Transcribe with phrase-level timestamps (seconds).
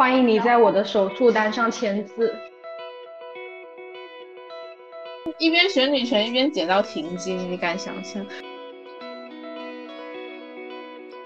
[0.00, 2.34] 欢迎你在我的手术单上签字。
[5.36, 8.24] 一边选女权一边捡到停经，你敢想象？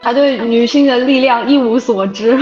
[0.03, 2.37] 他对女性的力量一无所知。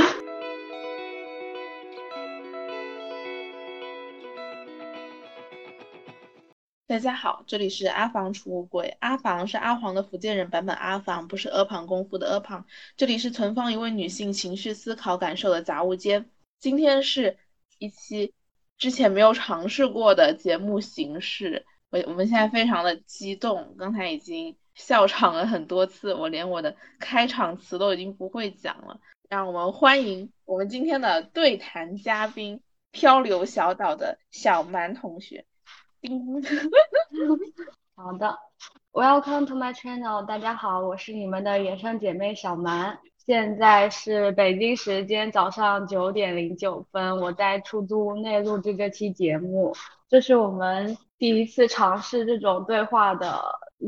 [6.93, 8.99] 大家好，这里是阿房储物柜。
[9.01, 12.67] 阿房是阿黄的福建人版本阿房，不是阿房功夫的阿房。
[12.99, 16.29] 这里是存放一位女性情绪、思考、感受的杂物间。
[16.59, 17.39] 今天是
[17.79, 18.35] 一期
[18.77, 29.01] 之前没有尝试过的节目形式，我我们现在非常的激动，刚才已经笑场了很多次，我连我的开场词都已经不会讲了。
[29.31, 32.61] 让我们欢迎我们今天的对谈嘉宾——
[32.93, 35.47] 漂流小岛的小蛮同学。
[37.95, 38.37] 好的
[38.93, 42.99] ，Welcome to my channel，大家好，我是你们的野生姐妹小蛮。
[43.19, 49.77] 现在是北京时间早上九点零九分，我在出租屋内录制这期节目，
[50.09, 53.41] 这是我们第一次尝试这种对话的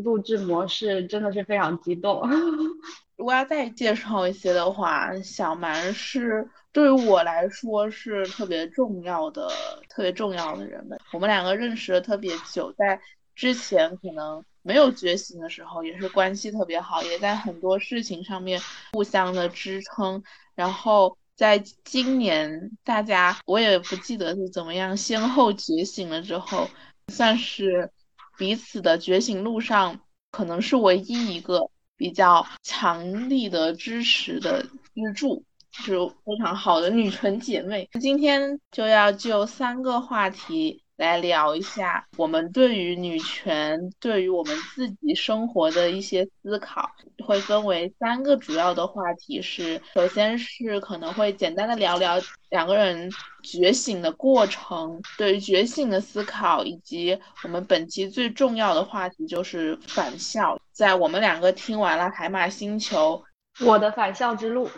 [0.03, 2.23] 录制模式，真的是非常激动。
[3.17, 9.49] 如果要再介绍一些的话，小蛮是对于我来说是特别重要的、
[9.89, 10.99] 特别重要的人们。
[11.13, 13.01] 我们两个认识了特别久，在
[13.35, 14.45] 之前可能。
[14.67, 18.59] 没有觉醒的时候，也是关系特别好，也在很多事情上面
[18.95, 20.23] 互相的支撑。
[20.55, 26.67] 然后在今年，大家我也不记得是怎么样先后觉醒了之后，
[27.13, 27.91] 算是
[28.37, 37.89] 彼此的觉醒路上，可能是唯一一个比较强力的支持的支柱，就是非常好的女纯姐妹。
[38.01, 40.84] 今天就要就三个话题。
[40.97, 46.89] 来聊一下我们对于女权、对于我们自己生活的一些思考，
[47.27, 49.43] 会分为三个主要的话题。
[49.43, 53.11] 是，首先是可能会简单的聊聊两个人
[53.43, 60.57] 觉醒的过程，对于觉醒的思考，以及我们本期最重要的话题就是返校。
[60.73, 63.21] 在我们两个听完了《海马星球》，
[63.67, 64.71] 我的返校之路。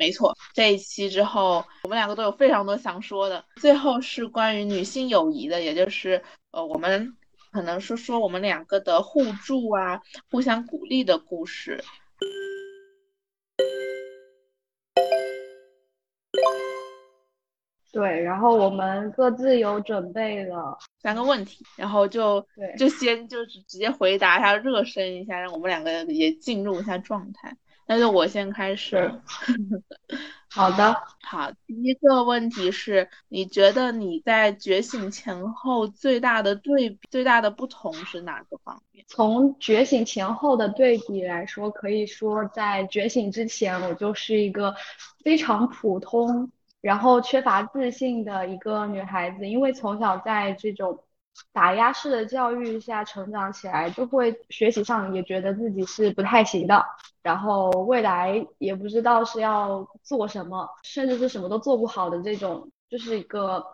[0.00, 3.44] 没错，这一期之后，我们两个都有非常多想说的。
[3.56, 6.22] 最后是关于女性友谊的，也就是
[6.52, 7.14] 呃，我们
[7.52, 10.00] 可能说说我们两个的互助啊，
[10.30, 11.84] 互相鼓励的故事。
[17.92, 27.54] 对，然后我们各自有准备了三个问题，然后就对，就先就是直接回答一下，热身一下，让我们两个也进入一下状态。
[27.90, 29.12] 那就我先开始。
[30.48, 31.50] 好的，好。
[31.66, 39.04] 第一个问题是，你觉得你在觉醒前后最大的对比、最大的不同是哪个方面？
[39.08, 44.76] 从觉醒前后的对比来说，可以说在觉醒之前，我就是一个
[45.24, 51.02] 非常普通，然后缺乏自信的一个女孩子，因为从小在这种。
[51.52, 56.84] 打压式的教育下成长起来，就会学习上也觉得自己是不太行的，
[57.22, 63.66] 然后未来也不知道是要做什么，甚至是什么都做不好的这种，就是一个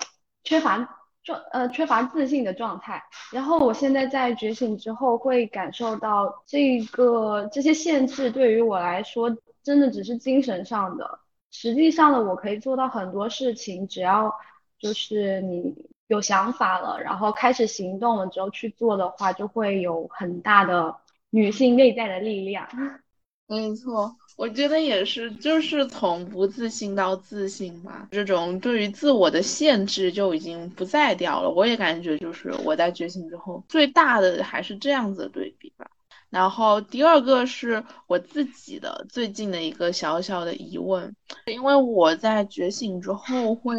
[0.43, 0.79] 缺乏
[1.23, 3.03] 状呃缺乏自信的状态。
[3.31, 11.19] 然后我现在在觉醒之后，会感受到这个这些限制对于我来说，真的只是精神上的，
[11.51, 14.35] 实际上的我可以做到很多事情，只要
[14.79, 15.91] 就是你。
[16.09, 20.97] 有想法了，然后开始行动了之后去做的话，就会有很大的
[21.31, 22.69] 女性内在的力量。
[23.49, 31.51] 没错，我觉得也是，就是从不自信到自信吧，这种对于自我的限制就已经不再掉了。
[31.51, 35.89] 我也感觉就是我在觉醒之后，最大的还是这样子的对比吧。
[36.29, 41.15] 然后第二个是我自己的最近的一个小小的疑问，
[41.47, 43.75] 因为我在觉醒之后会。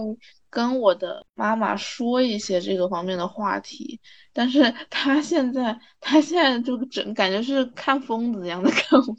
[0.50, 4.00] 跟我的妈妈说一些这个方面的话题，
[4.34, 9.16] 但是 她现在，她现在就整感觉是看疯子一样的看我。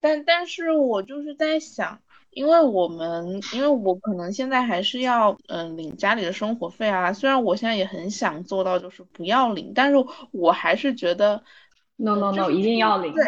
[0.00, 2.00] 但但是我就是在想，
[2.30, 7.12] 因为我们，因为我可能现在还是要，嗯，领家里的生活费啊。
[7.12, 9.96] 虽然我现在也很想做到就是不要领，但是
[10.30, 11.42] 我还是觉得
[11.96, 13.24] ，no no no，一定要领，对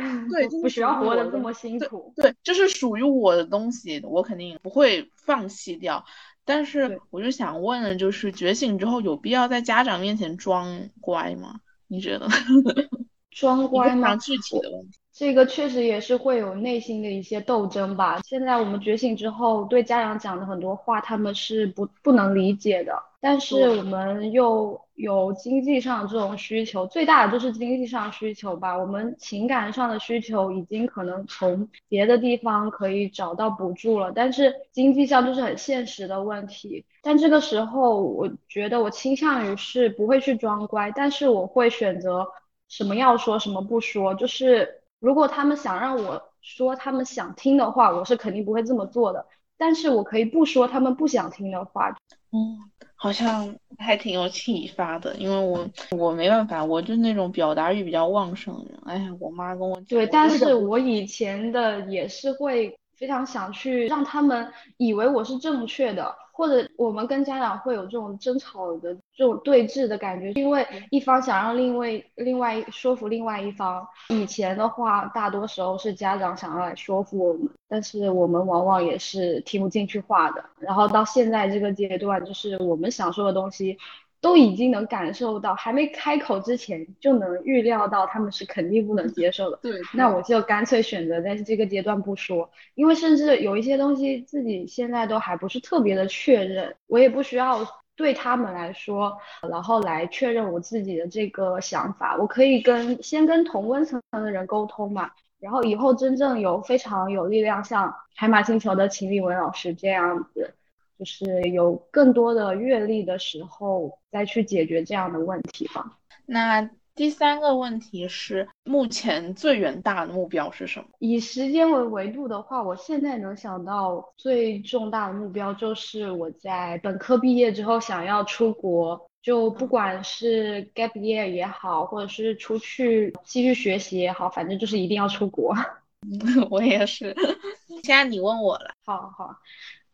[0.47, 2.13] 对，不需要活得这么辛苦。
[2.15, 6.05] 对，这是属于我的东西，我肯定不会放弃掉。
[6.49, 11.61] 但是我就想问的就是觉醒之后有必要在家长面前装乖吗？
[11.89, 12.27] 你觉得？
[13.31, 14.17] 装乖吗？
[14.17, 14.99] 具体的问题。
[15.19, 18.21] 这个确实也是会有内心的一些斗争吧。
[18.25, 22.97] 现在我们觉醒之后，对家长讲的很多话，他们是不不能理解的。
[23.19, 28.79] 但是我们又有经济上这种需求，最大的就是经济上需求吧。
[28.79, 36.87] 我们情感上的需求已经可能从别的地方可以找到补助了，但是经济上就是很现实的问题。
[37.03, 42.25] 但这个时候，我觉得我倾向于是不会去装乖，但是我会选择
[42.69, 44.77] 什么要说，什么不说，就是。
[45.01, 49.27] 如果他们想让我说他们想听的话，我是肯定不会这么做的。
[49.57, 51.97] 但是我可以不说他们不想听的话。
[52.31, 52.59] 嗯，
[52.95, 58.55] 好像还挺有启发的，因为我我没办法，我就那种表达欲比较旺盛。
[58.85, 66.15] 哎呀，我妈跟我对，但是我以前的也是会非常想去让他们以为我是正确的。
[66.39, 73.85] 或者我们跟家长会有这种争吵的这种对峙的感觉，因为一方想让另外另外说服另外一方。
[74.11, 80.45] 以前的话，大多时候是家长想要来说服我们，但是我们往往也是听不进去话的。
[80.61, 83.77] 然后到现在这个阶段，就是我们想说的东西。
[84.21, 89.59] 都已经能感受到，还没开口之前就能预料到他们是肯定不能接受的。
[89.63, 97.59] 对，那我就干脆选择在这个阶段不说，因为甚至有一些东西自己现在都还不是特别的确认，我也不需要
[97.95, 99.17] 对他们来说，
[99.49, 102.17] 然后来确认我自己的这个想法。
[102.17, 110.55] 我可以跟先跟同温层的人沟通嘛，然后以后真正有非常有力量，像海马星球的秦立文老师这样子。
[110.99, 115.99] 就是有更多的阅历的时候，再去解决这样的问题吧。
[116.27, 120.87] 那第三个问题是，目前最远大的目标是什么？
[120.99, 135.55] 以时间为维度的话，我现在能想到最重大的目标就是我在本科毕业之后想要出国，就不管是 gap year 也好，或者是出去继续学习也好，反正就是一定要出国。
[136.51, 137.15] 我也是。
[137.85, 138.71] 现在你问我了。
[138.85, 139.37] 好好。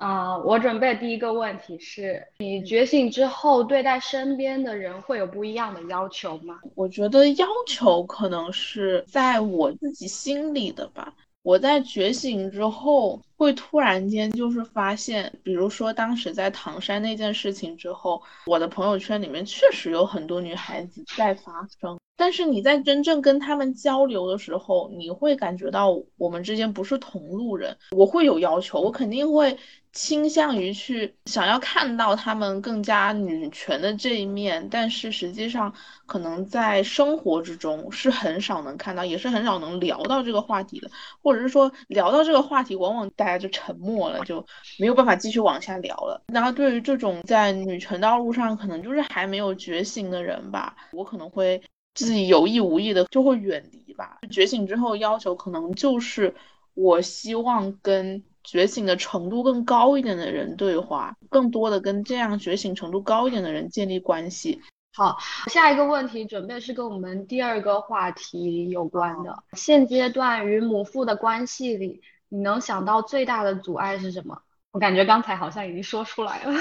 [0.05, 6.61] 啊，我准备第一个问题是你觉醒之后对待身边的人会有不一样的要求吗？
[6.75, 11.15] 我觉得要求可能是在我自己心里的吧。
[11.41, 21.99] 我在觉醒之后会突然间就是发现，比如说当时在唐山那件事情之后，我的朋友圈里面确实有很多女孩子在发声。
[22.17, 27.77] 但是你在真正跟他们交流的时候，你会感觉到我们之间不是同路人。
[27.91, 29.57] 我会有要求，我肯定会
[29.93, 34.67] 倾向于去想要看到他们更加女权的这一面。
[34.71, 35.73] 但是实际上，
[36.07, 40.89] 可能在生活之中是很少能看到，也是很少能聊到这个话题的。
[41.21, 44.45] 或者是说聊到这个话题，往往大家就沉默了，就
[44.79, 46.23] 没有办法继续往下聊了。
[46.33, 51.61] 然后对于这种在女权道路上可能就是还没有觉醒的人吧，我可能会。
[51.95, 54.19] 自己有意无意的就会远离吧。
[54.31, 56.35] 觉醒之后要求可能就是，
[56.75, 64.61] 我希望跟觉醒的程度更高一点的人对话，更多的跟这样觉醒程度高一点的人建立关系。
[64.97, 65.17] 好，
[65.49, 69.43] 下一个问题准备是跟我们第二个话题有关的。
[69.55, 74.41] 现阶段与母父的关系里，你能想到最大的阻碍是什么？
[74.71, 76.53] 我感觉刚才好像已经说出来了。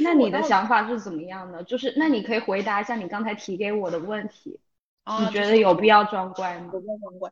[0.00, 1.62] 那你的想法是怎么样的？
[1.64, 4.58] 就是那你可以回答一下你刚才提给我的问题，
[5.20, 6.70] 你觉得有必要装乖吗？
[6.72, 7.30] 有必要装乖。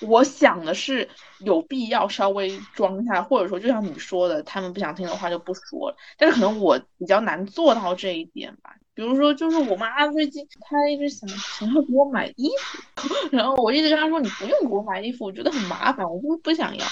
[0.00, 1.08] 我想的是
[1.40, 5.96] 有必要稍微装一下，或者说就像你说的，他们不想听的话就不说了。
[6.18, 8.74] 但是可能我比较难做到这一点吧。
[8.94, 16.84] 比如说，就是我妈最近她一直想想要给我买衣服， 然后我一直跟她说你不用给我买衣服，我觉得很麻烦，我不不想要。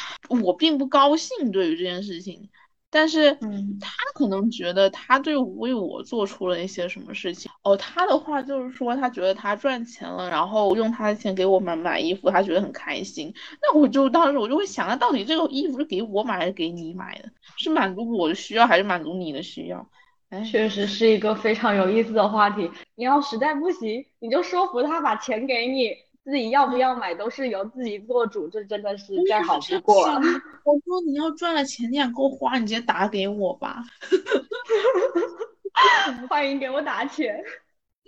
[0.42, 2.48] 我并不高兴对于这件事情。
[2.90, 7.76] 但是，嗯，他可能觉得他对为我做出了一些什么事情哦。
[7.76, 13.32] 他的话就是说，他觉得他赚钱了，然后用他的钱给我买买衣服，他觉得很开心。
[13.62, 17.30] 那我就当时我就会想，那到底这个衣服是给我买还是给你买的？
[17.56, 19.88] 是满足我的需要还是满足你的需要？
[20.30, 22.70] 哎，确实是一个非常有意思的话题。
[22.96, 25.90] 你要实在不行，你就说服他把钱给你。
[26.24, 30.20] 自己要不要买都是由自己做主，这真的是再好不过了。
[30.64, 33.82] 我说你要赚了钱，你想给我花，你直接打给我吧。
[36.28, 37.42] 欢迎给我打钱。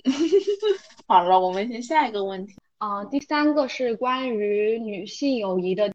[1.07, 2.55] 好了，我们先下一个问题。
[2.79, 5.93] 啊，第三个是关于女性友谊的。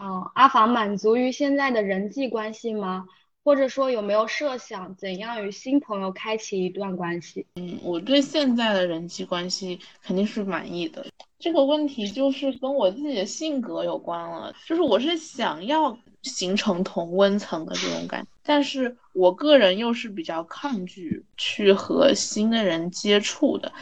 [0.00, 3.06] 嗯，阿房满足于现在的人际关系吗？
[3.46, 7.46] 或者说有没有设想怎样与新朋友开启一段关系？
[7.54, 11.06] 嗯，我对现在的人际关系肯定是满意的。
[11.38, 23.72] 这个问题就是跟我自己的性格有关了，就是我是想要形成同温层的这种感觉，但是我个人又是比较抗拒去和新的人接触的。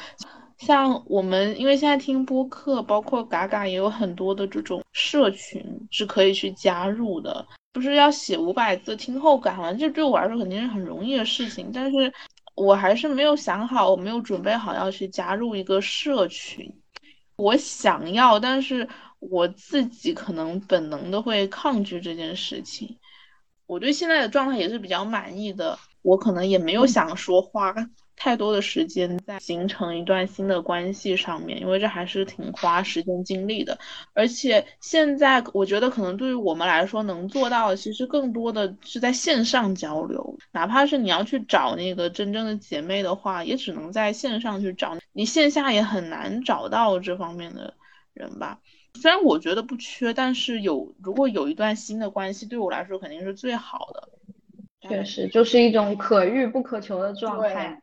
[0.59, 9.73] 像我们，因为现在听播客，包括嘎嘎也有很多的这种社群是可以去加入的，不是要写五百字听后感嘛？
[9.73, 12.13] 这对我来说肯定是很容易的事情，但是
[12.55, 16.73] 我还是没有想好，我没有准备好要去加入一个社群。
[17.37, 22.97] 我想要，但是我自己可能本能的会抗拒这件事情。
[23.67, 27.75] 我对现在的状态也是比较满意的，我可能也没有想说花。
[28.16, 33.78] 太多的时间在形成一段新的关系上面，因为这还是挺花时间精力的。
[34.12, 40.38] 而且现在我觉得，可能对于我们来说，能做到的其实更多的是在线上交流。
[40.52, 47.75] 哪怕是你要去找那个真正的姐妹的话，也只能在线上去找，你线下也很难找到这方面的
[48.14, 48.61] 人吧。
[48.94, 54.09] 虽然我觉得不缺，但是有如果有一段新的关系，对我来说肯定是最好的。
[54.80, 57.80] 确实，就是一种可遇不可求的状态。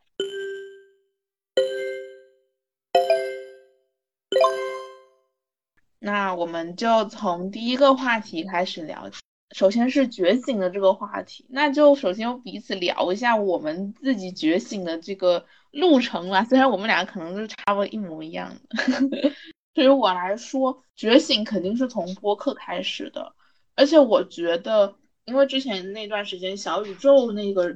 [5.98, 9.08] 那我们就从第一个话题开始聊。
[9.54, 16.42] 首先是觉醒的这个话题，那就首先彼此聊一下我们自己觉醒的这个路程吧。
[16.44, 19.32] 虽然我们俩可能都差不多一模一样的。
[19.74, 23.34] 对于我来说，觉醒肯定是从播客开始的，
[23.74, 24.96] 而且我觉得。
[25.24, 27.72] 因为之前那段时间小宇宙那个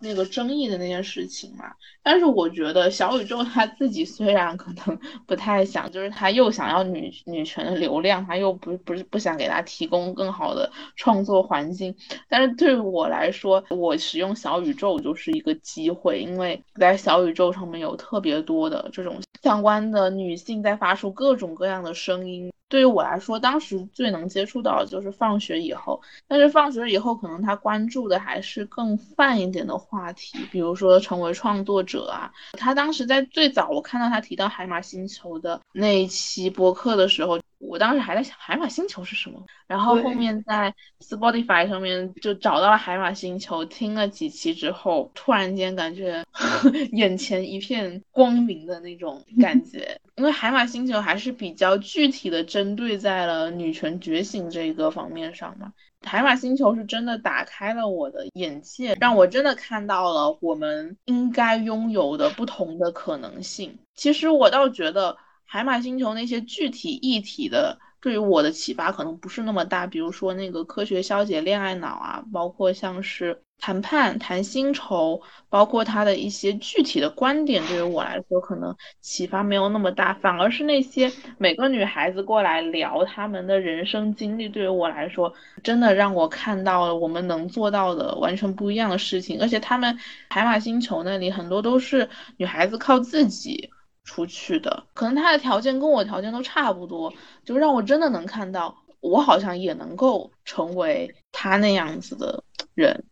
[0.00, 1.64] 那个争议的那件事情嘛，
[2.02, 11.94] 但是我觉得小宇宙他自己虽然可能 不太想，就是他又想要女女权的流量，他又不不是不想给他提供更好的创作环境，
[12.28, 22.52] 但是对于我来说，我使用小宇宙就是一个机会，因为在小宇宙上面有特别多的这种相关的女性在发出各种各样的声音。
[22.68, 32.32] 对于我来说，当时最能接触到的就是放学以后，但是放学以后，可能他关注的还是更泛一点的话题，比如说成为创作者啊。
[32.52, 37.40] 他当时在最早我看到他提到海马星球的那一期播客的时候。
[37.60, 46.24] 我当时还在想海马星球是什么，然后后面在 Spotify 上面就找到了海马星球，听了几期之后，突然间感觉
[46.92, 55.72] 眼前一片光明的那种感 觉，因为海马星球还是比较具体的针对在了女权觉醒这个方面上嘛。
[56.04, 63.78] 海马星球是真的打开了我的眼界，让我真的看到了我们应该拥有的不同的可能性。
[63.94, 65.16] 其实我倒觉得。
[65.50, 69.86] 海马星球那些具体议题的，对于我的启发可能不是那么大。
[69.86, 80.14] 比如说那个科学消解恋爱脑啊，包括像是谈判谈薪酬，包括他的一些具体的观点，对于我来说可能启发没有那么大。
[80.14, 89.40] 反而是那些每个女孩子过来聊他们的人生经历，对于我来说真的让我看到了我们能做到的完全不一样的事情。
[89.40, 89.98] 而且他们
[90.30, 93.70] 海马星球那里很多都是女孩子靠自己。
[94.04, 97.12] 出去的，可能他的条件跟我条件都差不多，
[97.44, 103.04] 就让我真的能看到，我好像也能够成为他那样子的人。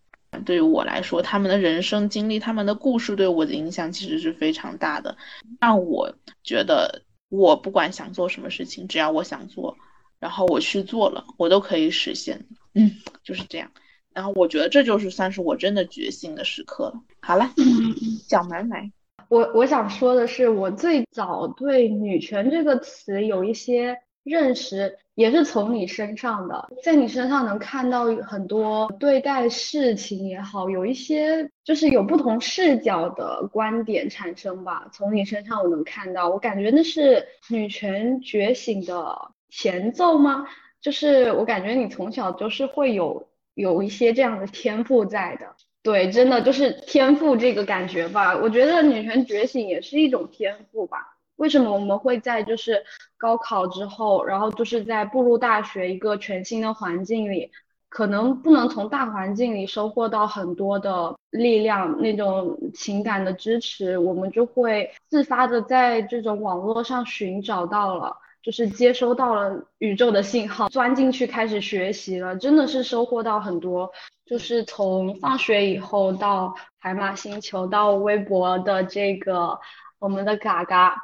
[0.44, 5.16] 对于我来说，他们的人生经历，他们的故事对我的影响其实是非常大的，
[5.60, 9.76] 让我觉得我不管想做什么事情，只要我想做，
[10.18, 12.46] 然后我去做了，我都可以实现。
[12.74, 12.90] 嗯，
[13.24, 13.70] 就是这样。
[14.12, 16.94] 然后我觉得这就是算是我真的觉醒的时刻了。
[17.20, 17.50] 好了，
[18.28, 18.90] 讲买买。
[19.28, 34.88] 我我想说的是，我最早对女权这个词有一些认识，也是从你身上的，在你身上能看到很多对待事情也好，有一些就是有不同视角的观点产生吧。
[34.92, 40.46] 从你身上我能看到，我感觉那是女权觉醒的前奏吗？
[40.82, 45.46] 就是我感觉你从小就是会有有一些这样的天赋在的。
[45.82, 48.36] 对，真的就是天赋这个感觉吧。
[48.36, 51.15] 我觉得女权觉醒也是一种天赋吧。
[51.36, 52.84] 为什么我们会在就是
[53.16, 57.50] 高考之后，然后就是在步入大学一个全新的环境里，
[57.88, 68.16] 可能不能从大环境里收获到很多的力量，那种情感的支持，我们就会自发的在这种网络上寻找到了。
[68.42, 73.90] 就是接收到了宇宙的信号，钻进去开始学习了，真的是收获到很多。
[74.24, 79.58] 就是从放学以后到海马星球到微博的这个
[79.98, 80.94] 我们的嘎嘎，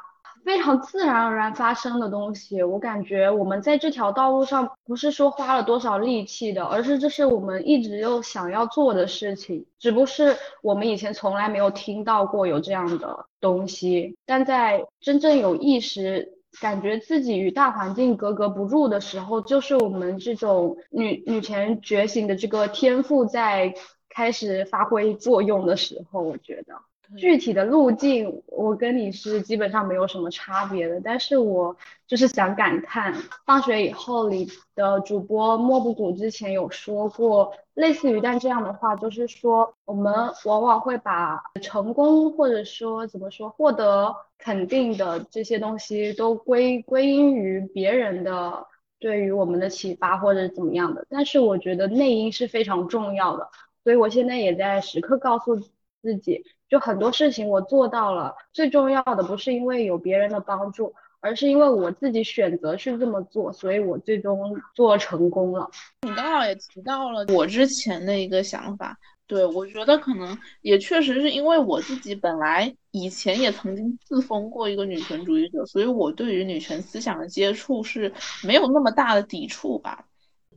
[0.43, 2.61] 非常自然而然发生的东西。
[2.61, 16.33] 我感觉我们在这条道路上不是说花了多少力气的，而是这是我们一直又想要做的事情，只不过是我们以前从来没有听到过有这样的东西，但在真正有意识。
[16.61, 23.73] 感觉自己与大环境格格不入的时候，就是我们这种女女权觉醒的这个天赋在
[24.07, 26.21] 开始发挥作用的时候。
[26.21, 26.75] 我觉得，
[27.17, 30.99] 具体的路径，我跟你是基本上没有什么差别的。
[31.03, 31.75] 但是我
[32.07, 33.13] 就是想感叹，
[33.45, 40.11] 放学以后里的主播莫不谷之前有说过类似于但这样的话，就是说我们
[40.45, 48.65] 往往会把成功或者说怎么说获得肯定的这些东西都归归因于别人的
[48.99, 51.05] 对于我们的启发或者怎么样的。
[51.09, 53.49] 但是我觉得内因是非常重要的，
[53.83, 55.61] 所以我现在也在时刻告诉
[56.03, 56.43] 自己。
[56.69, 65.69] 就很多事情我做到了，最重要的不是因为有别人的帮助，而是因为我自己选择去这么做，所以我最终做成功了。
[66.01, 78.11] 你刚好也提到了我之前的一个想法，对我觉得可能也确实是因为我自己本来以前也曾经自封过一个女权主义者，所以我对于女权思想的接触是
[78.43, 80.05] 没有那么大的抵触吧。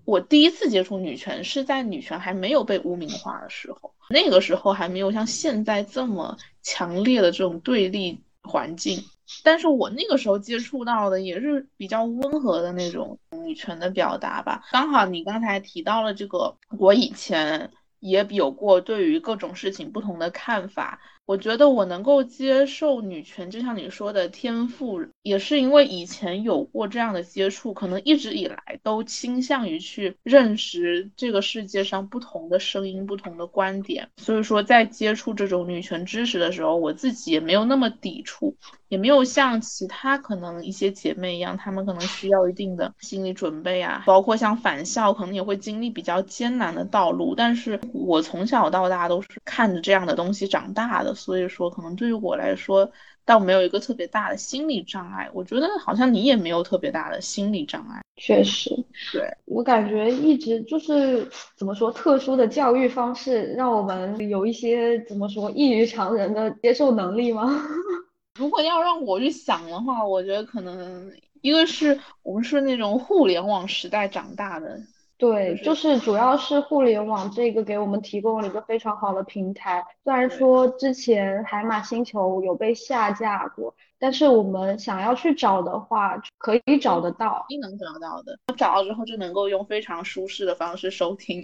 [0.06, 9.04] 我第一次接触女权是在女权还没有被污名化的时候，那个时候还没有像现在这么强烈的这种对立环境。
[9.42, 14.62] 但是我那个时候接触到的也是比较温和的那种女权的表达吧。
[14.70, 21.00] 刚好你刚才提到了这个，我以前也有过对于各种事情不同的看法。
[21.26, 34.08] 我觉得我能够接受女权，就像你说的天赋，也是因为以前有过这样的接触，可能一直以来都倾向于去认识这个世界上不同的声音、不同的观点。
[34.18, 38.54] 所以说，在接触这种女权知识的时候，我自己也没有那么抵触，
[38.88, 47.34] 也没有像其他可能一些姐妹一样，她们可能需要一定的心理准备啊，包括像返校，可能也会经历比较艰难的道路。
[47.34, 51.15] 但是我从小到大都是看着这样的东西长大的。
[51.16, 52.88] 所以说，可能对于我来说，
[53.24, 55.28] 倒没有一个特别大的心理障碍。
[55.32, 58.02] 我觉得好像你也没有特别大的心理障碍。
[58.16, 58.70] 确实，
[59.12, 67.50] 对我感觉一直就是怎么说，特殊的教育方式让我们有一些怎么说异于常人的接受能力吗？
[68.38, 74.80] 如果要让我去想的话，我觉得可能一个是我们是那种互联网时代长大的。
[75.18, 79.82] 对，就是主要是互联网这个给我们提供了一个非常好的平台。
[80.04, 88.38] 虽然说之前海马星球有被下架过，但是我们想要去找的话，可以找得到，一定能找到的。
[88.58, 91.42] 找到之后就能够用非常舒适的方式收听。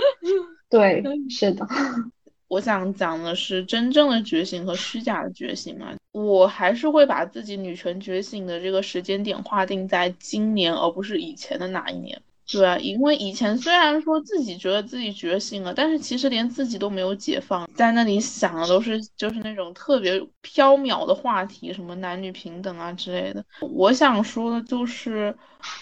[0.68, 1.66] 对，是的。
[2.48, 5.94] 我想讲的是真正的觉醒和虚假的觉醒嘛。
[6.12, 12.20] 我还是会把自己女权觉醒的这个时间点划定在今年，而不是以前的哪一年。
[12.50, 23.44] 对，因为以前虽然说自己觉得自己觉醒了，但是其实连自己都没有解放，在那里想的都是就是那种特别缥缈的话题，什么男女平等啊之类的。
[23.60, 25.36] 我想说的就是，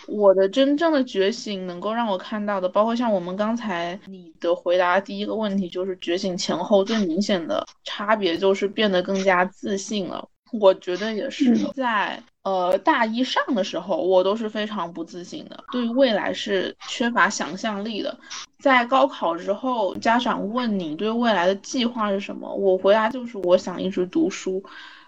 [0.09, 10.29] 我的真正的觉醒能够让我看到的，包括像我们刚才你的回答第一个问题，就是觉醒前后最明显的差别就是变得更加自信了。
[10.53, 12.21] 我觉得也是在。
[12.47, 18.17] 呃，大一上的时候，我都是非常不自信的，对未来是缺乏想象力的。
[18.61, 24.63] 在高考之后，家长问你对未来的计划是什么，我回答就是我想一直读书，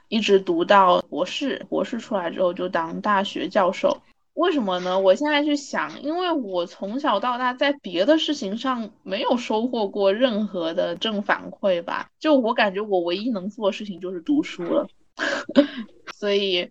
[0.09, 3.97] 一直读到博士，博士出来之后就当大学教授。
[4.35, 4.99] 为什么呢？
[4.99, 14.89] 我现在去想，因为我从小到大在别的事情上没有收获过任何的正反馈吧，就我感觉我唯一能做的事情就是读书了。
[16.15, 16.69] 所以，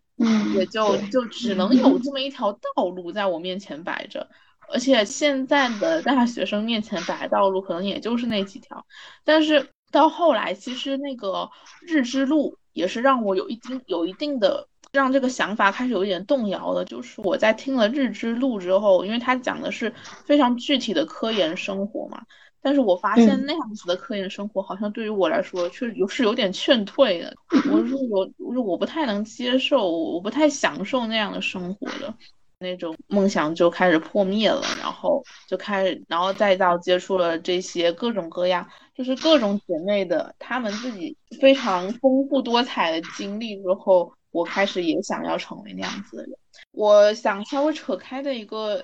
[0.56, 4.28] 也就就只能有这么一条道路在我面前摆着，
[4.74, 8.86] 而且现在的大学生面前摆道路可能也就是那几条。
[9.24, 11.50] 但是到后来，其实那个
[11.82, 16.84] 日之路也是让我有一定有一定的让这个想法开始有一点动摇的。
[16.84, 19.94] 就是我在听了日之路之后，因为他讲的是
[20.26, 22.24] 非常具体的科研生活嘛。
[22.62, 27.34] 但是我发现那样子的科研生活，好像对于我来说，确实有是有点劝退的。
[27.72, 32.14] 我是有，我我不太能接受，我不太享受那样的生活的，
[32.60, 34.62] 那种梦想就开始破灭了。
[34.82, 46.32] 然后就开始，然后再到接触了这些各种各样，就是各种姐妹的她们自己非常丰富多彩的经历之后，我开始也想要成为那样子的人。
[46.72, 48.84] 我想稍微扯开的一个。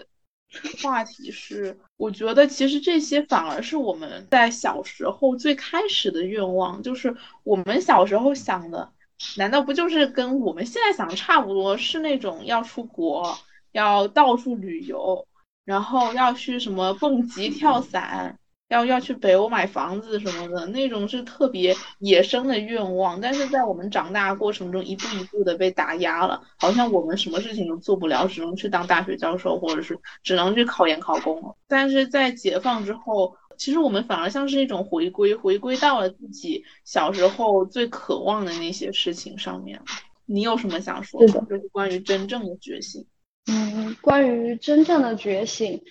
[0.82, 8.92] 话题是，我觉得其实这些反而是我们在小时候最开始的愿望，就是我们小时候想的，
[9.38, 11.78] 难道不就是跟我们现在想的差不多？
[11.78, 13.38] 是那种要出国，
[13.72, 15.28] 要到处旅游，
[15.66, 18.38] 然后要去什么蹦极、跳伞。
[18.70, 31.56] 要要去北欧买房子什么的那种是特别野生的愿望，但是在我们长大过程中一步一步的被打压了，好像我们什么事情都做不了，只能去当大学教授，或者是只能去考研考公了。
[31.68, 39.80] 但是在解放之后，其实我们反而像是一种回归，回归到了自己小时候最渴望的那些事情上面。
[40.26, 41.28] 你有什么想说的？
[41.28, 43.06] 就是关于真正的觉醒。
[43.46, 45.84] 嗯，关于真正的觉醒，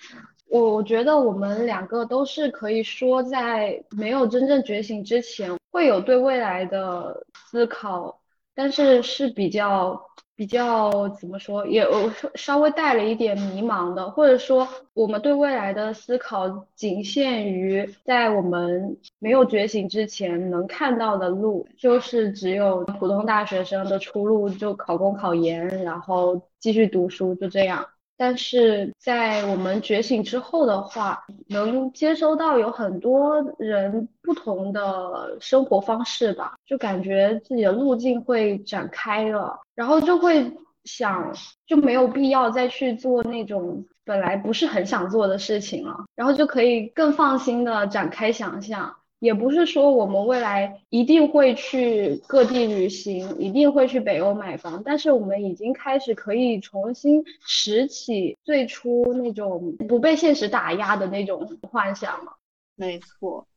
[0.53, 8.19] 我我觉得我们两个都是可以说，在没有真正觉醒之前，会有对未来的思考，
[8.53, 9.99] 但是是比较。
[10.35, 27.85] 比较怎么说，也我稍微带了一点迷茫的，或者说我们对未来的思考仅限于在我们没有觉醒之前能看到的路，就是只有普通大学生的出路，就考公考研，然后继续读书，就这样。
[28.17, 40.51] 但是在我们觉醒之后的话，能接收到有很多人不同的生活方式吧，就感觉自己的路径会展开了，然后就会
[40.85, 41.33] 想，
[41.65, 48.95] 就没有必要再去做那种本来不是很想做的事情了，然后就可以更放心的展开想象。
[49.23, 62.33] 也不是说我们未来一定会去各地旅行，一定会去北欧买房，但是我们已经开始可以重新拾起最初那种不被现实打压的那种幻想了。
[62.75, 63.47] 没错，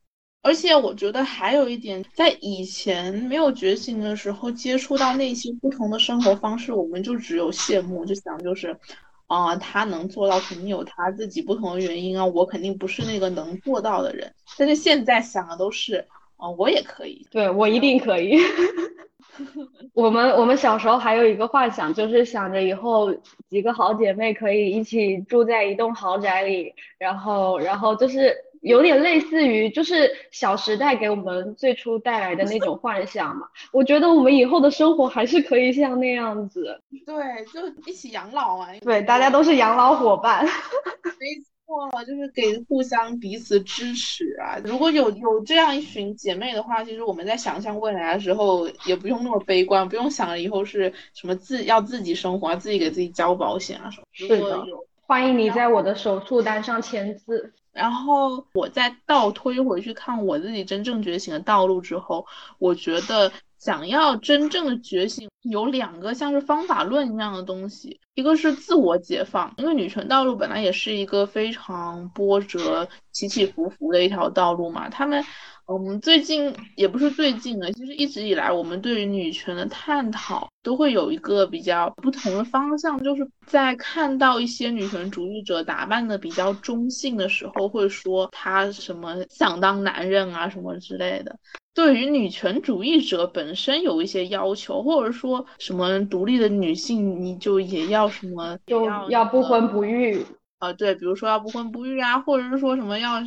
[0.40, 8.79] 而且我觉得还有一点，在以前没有觉醒的时候，接触到那些不同的生活方式，我们就只有羡慕，就想就是。
[9.27, 12.25] 啊，他能做到，肯定有他自己不同的原因啊。
[12.25, 18.39] 我肯定不是那个能做到的人，但是现在想的都是，啊，我也可以，对我一定可以。
[19.93, 23.15] 我们我们小时候还有一个幻想，就是想着以后
[23.51, 28.46] 几个好姐妹可以一起住在一栋豪宅里，然后然后就是。
[28.66, 29.94] 有点类似于就是
[30.33, 37.14] 《小时代》给我们最初带来的那种幻想嘛，我觉得我们以后的生活还是可以像那样子，对，
[37.52, 40.44] 就一起养老啊，对，大家都是养老伙伴，
[41.20, 41.26] 没
[41.64, 44.59] 错，就是给互相彼此支持啊。
[44.64, 54.07] 如果有有这样一群姐妹的话，其实我们在想象未来的时候也不用那么悲观，不用想着以后是什么自要自己生活，自己给自己交保险啊什么。
[54.12, 54.64] 是的，
[55.07, 57.52] 欢迎你在我的手术单上签字。
[57.77, 62.27] 然后我再倒推回去看我自己真正觉醒的道路之后，
[62.59, 75.25] 我觉得想要真正的觉醒，有两个像是方法论一样的东西，一个是自我解放，因为女权道路本来也是一个非常波折、起起伏伏的一条道路嘛，他们。
[75.66, 91.37] 我们最近也不是最近了，其实一直以来，我们对于女权的探讨都会有一个比较不同的方向，就是在看到一些女权主义者打扮的比较中性的时候，会说她什么想当男人啊什么之类的。
[91.74, 100.24] 对于女权主义者本身有一些要求，或者说什么独立的女性，你就也要什么，就要不婚不育。
[100.61, 103.20] 呃，对，比如说要不婚不育啊，或者是说什么要。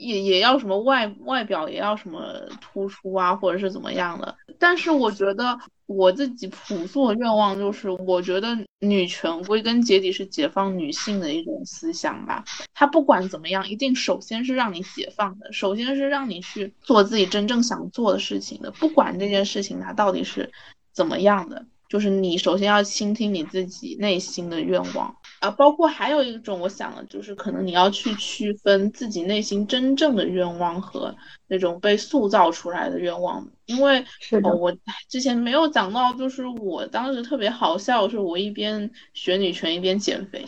[0.00, 4.34] 也也要什么外外表也要什么突出啊，或者是怎么样的。
[4.58, 12.42] 但是我觉得我自己朴素的愿望就是，我觉得女权归根结底是解放女性的一种思想吧。
[12.72, 18.70] 它不管怎么样，一定首先是让你解放的，首先是让你去做自己真正想做的事情的。
[18.70, 20.50] 不管这件事情它到底是
[20.92, 21.66] 怎么样的。
[21.88, 31.16] 就是你首先要倾听你自己内心的愿望啊，包括还有一种，我想的就是可能你要去区分自己内心真正的愿望和
[31.48, 34.04] 那种被塑造出来的愿望，因为
[34.42, 34.76] 哦我
[35.08, 40.44] 之前没有讲到，就是我当时特别好笑，是我一边学女权一边减肥，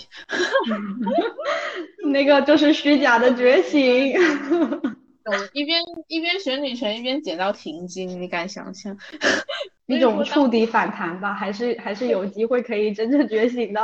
[2.12, 4.14] 那个就是虚假的觉醒。
[5.52, 8.98] 一边一边学女权一边减到停经，你敢想象？
[9.87, 13.81] 一种触底反弹吧，还是还是有机会可以真正觉醒的。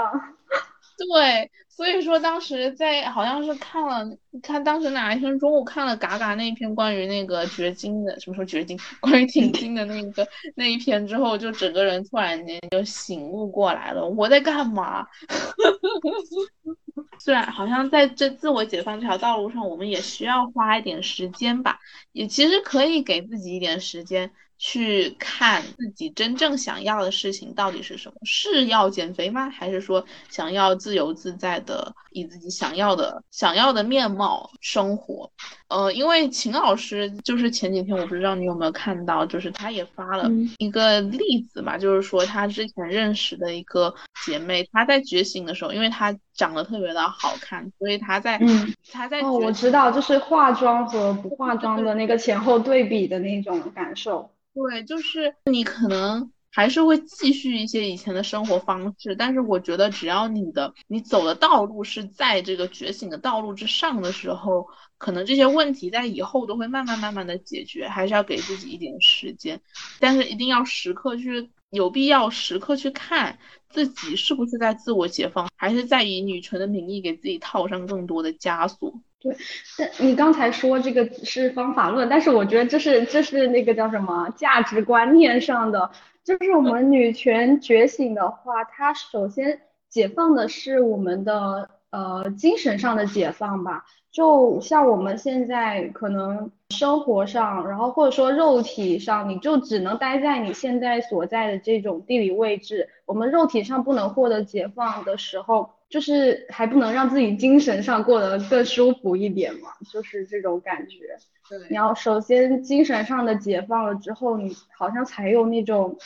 [0.98, 4.04] 对，所以说当时在好像是看了
[4.42, 15.06] 看当时哪一天中午看了嘎嘎那一篇关于那个绝经的什么时候绝经， 关于停经的那个那一篇之后，就整个人突然间就醒悟过来了，我在干嘛？
[17.20, 21.78] 虽然好像在这自我解放这条道路上，我们也需要花一点时间吧，
[22.12, 24.32] 也其实可以给自己一点时间。
[24.58, 28.14] 去看自己真正想要的事情到底是什么？
[28.24, 29.48] 是要减肥吗？
[29.48, 35.30] 还是说想要自由自在的以自己想要的想要的面貌生活？
[35.68, 43.94] 呃，因为秦老师就是前几天我不知道你有没有看到，就是他也发了一个例子嘛，就是说他之前认识的一个
[44.24, 54.30] 姐妹，她在觉醒的时候，因为她长得特别的好看，所以她在嗯，她在哦，我知道，就是化妆和不化妆的那个前后对比的那种感受。
[54.58, 59.14] 对，就是你可能还是会继续一些以前的生活方式。
[59.14, 64.66] 但是我觉得，只要你的你走的道路是在这个觉醒的道路之上的时候，
[64.98, 67.86] 可能这些问题在以后都会慢慢慢慢的解决。
[67.88, 69.60] 还是要给自己一点时间，
[70.00, 71.50] 但是一定要时刻去。
[71.70, 79.02] 有必要时刻去看自己是不是在自我解放，还是在以女权的名义给自己套上更多的枷锁？
[79.20, 79.36] 对，
[79.76, 85.90] 但你刚才说这个是方法论，但是我觉得这是这是那个叫什么价值观念上的，
[86.22, 93.84] 就是我们女权觉醒的话，它首先解放的是我们的呃精神上的解放吧。
[94.10, 102.88] 就像我们现在可能生活上，然后或者说肉体上，你就只能待在你现在所在的这种地理位置。
[103.04, 111.16] 我们肉体上不能获得解放的时候，就是还不能让自己精神上过得更舒服一点嘛，就是这种感觉。
[111.48, 115.96] 对，你要首先精神上的解放了之后，你好像才有那种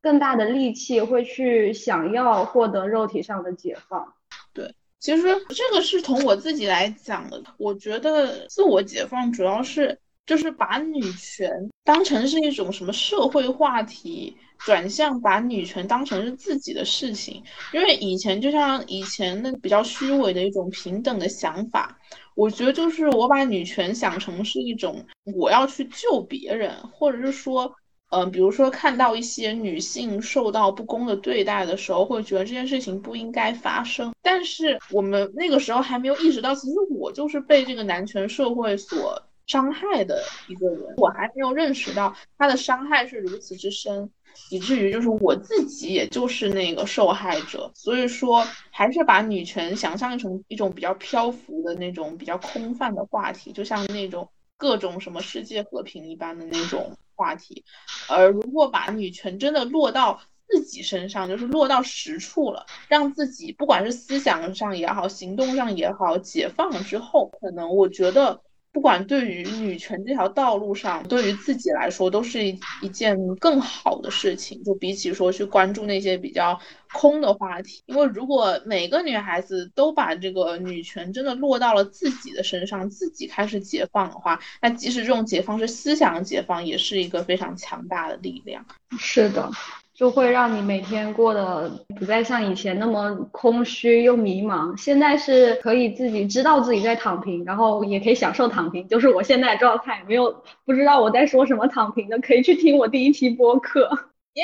[0.00, 4.14] 更大的力气会去想要获得肉体上的解放。
[4.52, 4.74] 对。
[5.00, 11.50] 其实这个是从我自己来讲的，我觉得自我解放主要是就是把女权
[11.84, 17.42] 当成是一种什么社会话题，转向把女权当成是自己的事情。
[17.72, 21.98] 因为以前就像以前那比较虚伪的一种平等的想法，
[22.34, 25.04] 我觉得就是我把女权想成是一种
[25.36, 27.74] 我要去救别人，或者是说。
[28.10, 34.12] 嗯，比如说看到一些女性受到不公的对待的时候，会觉得这件事情不应该发生。
[34.22, 40.94] 但是我们那个时候还没有意识到，其实我就是被这个男权社会所伤害的一个人。
[40.96, 44.10] 我还没有认识到他的伤害是如此之深，
[44.50, 47.70] 以至于就是我自己也就是那个受害者。
[47.74, 56.96] 所以说，还是把女权想象成一种比较漂浮的那种比较空泛的话题，就像那种各种什么世界和平一般的那种。
[57.16, 57.64] 话题，
[58.08, 68.40] 而如果把女权真的落到自己身上，就是落到实处了，让自己不管是思想上也好，行动上也好，解放了之后，可能我觉得，
[68.74, 74.62] 不管对于女权这条道路上，对于自己来说，都是一一件更好的事情。
[74.64, 76.60] 就比起说去关注那些比较。
[76.96, 88.64] 空的话题，因为如果每个女孩子都把这个女权真的落到了自己的身上，自己开始解放的话，那即使这种解放是思想解放，也是一个非常强大的力量。
[88.96, 89.50] 是的，
[89.94, 94.76] 就会让你每天过得不再像以前那么空虚又迷茫。
[94.76, 100.02] 现在是可以自己知道自己在躺平，然后也可以享受躺平，就是我现在状态。
[100.08, 103.88] 没有不知道我在说什么躺平的，可以去听我第一期播客。
[104.34, 104.42] 耶。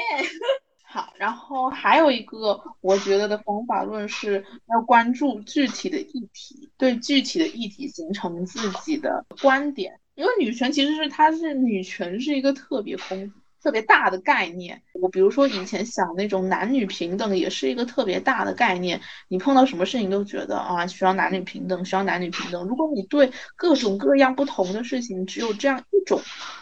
[0.85, 9.99] 好，然后还有一个我觉得的方法论是要关注具体的议题，对具体的议题形成自己的观点。
[10.15, 13.33] 因为女权其实是它是女权是一个特别空。
[13.63, 19.01] 特别大的概念，我比如说以前想那种男女平等，也是一个特别大的概念。
[19.29, 22.67] 你碰到什么事情都觉得啊，需要男女平等，需要男女平等。
[22.67, 26.21] 如果你对各种各样不同的事情只有这样一种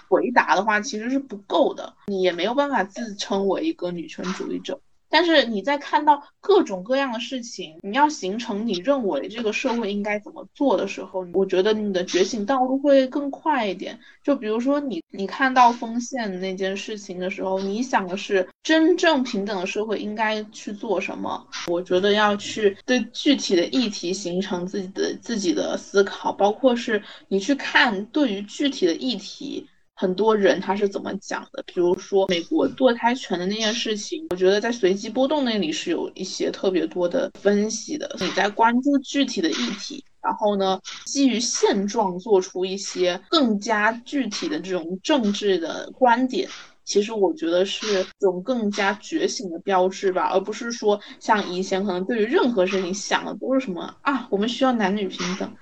[0.08, 4.80] 回答的话，其实是不够的，你也没有办法自称为一个女权主义者。
[5.10, 13.98] 但是你在看到各种各样的事情，你要形成你认为这个社会应该怎么做的时候，我觉得你的觉醒道路会更快一点。
[14.22, 21.46] 就比如说你，你看到丰县那件事情的时候，你想的是真正平等的社会应该去做什么？
[21.68, 29.66] 我觉得要去对具体的议题形成自己的自己的思考，包括是你去看对于具体的议题。
[30.00, 31.60] 很多人他是怎么讲的？
[31.66, 38.14] 比如说美国堕胎权的那件事情，我觉得在随机波动那里是有一些特别多的分析的。
[38.20, 46.48] 你在关注具体的议题，然后呢，基于现状做出一些更加具体的这种政治的观点，
[46.84, 55.52] 其实我觉得是这种更加觉醒的标志吧，而不是说像以前可能对于任何事情想的都是什么啊，我们需要男女平等。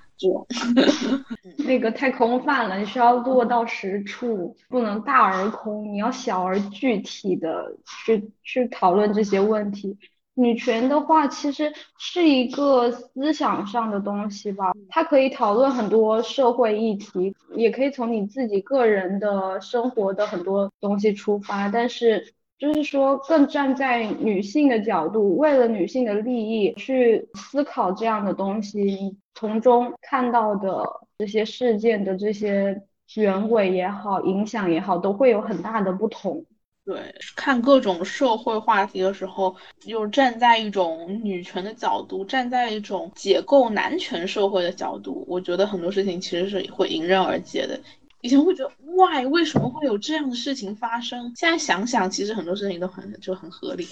[1.65, 7.75] 那个太空泛了，你需要落到实处，不能大而空，你要小而具体的
[8.05, 9.97] 去去讨论这些问题。
[10.33, 22.33] 女权的话，其实是一个思想上的东西吧，它可以讨论很多社会议题，也可以从你自己个人的生活的很多东西出发，但是。
[22.59, 30.83] 就是说，更站在女性的角度，为了女性的利益去思考这样的东西，从中看到的
[31.19, 32.81] 这些事件的这些
[33.15, 36.43] 原委也好，影响也好，都会有很大的不同。
[36.83, 47.79] 对，看各种社会话题的时候，就站在一种女权的角度，站在一种解构男权社会的角度，我觉得很多事情其实是会迎刃而解的。
[48.21, 51.33] 以前会觉得 why 为什么会有这样的事情发生？
[51.35, 53.87] 现在想想，其实很多事情都很就很合理。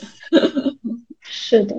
[1.21, 1.75] 是的。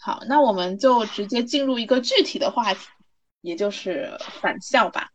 [0.00, 2.80] 好，那我们就直接进入一个具体的话题，
[3.42, 5.10] 也就是返校吧。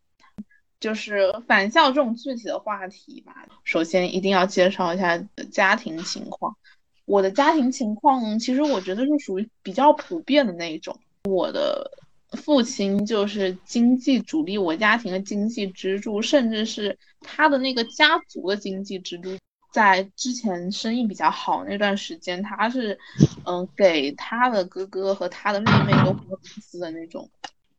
[0.80, 5.18] 就是返校这种具体的话题吧，首先一定要介绍一下
[5.50, 6.58] 家庭情况。
[7.06, 10.98] 我的家庭情况其实我觉得是属于比较普遍的那一种。
[11.26, 11.92] 我的
[12.34, 19.38] 父亲就是经济主力，我家庭的经济支柱，甚至是他的那个家族的经济支柱。
[19.72, 23.00] 在之前生意比较好那段时间，他是
[23.44, 27.28] 嗯给他的哥哥和他的妹妹都开公司的那种。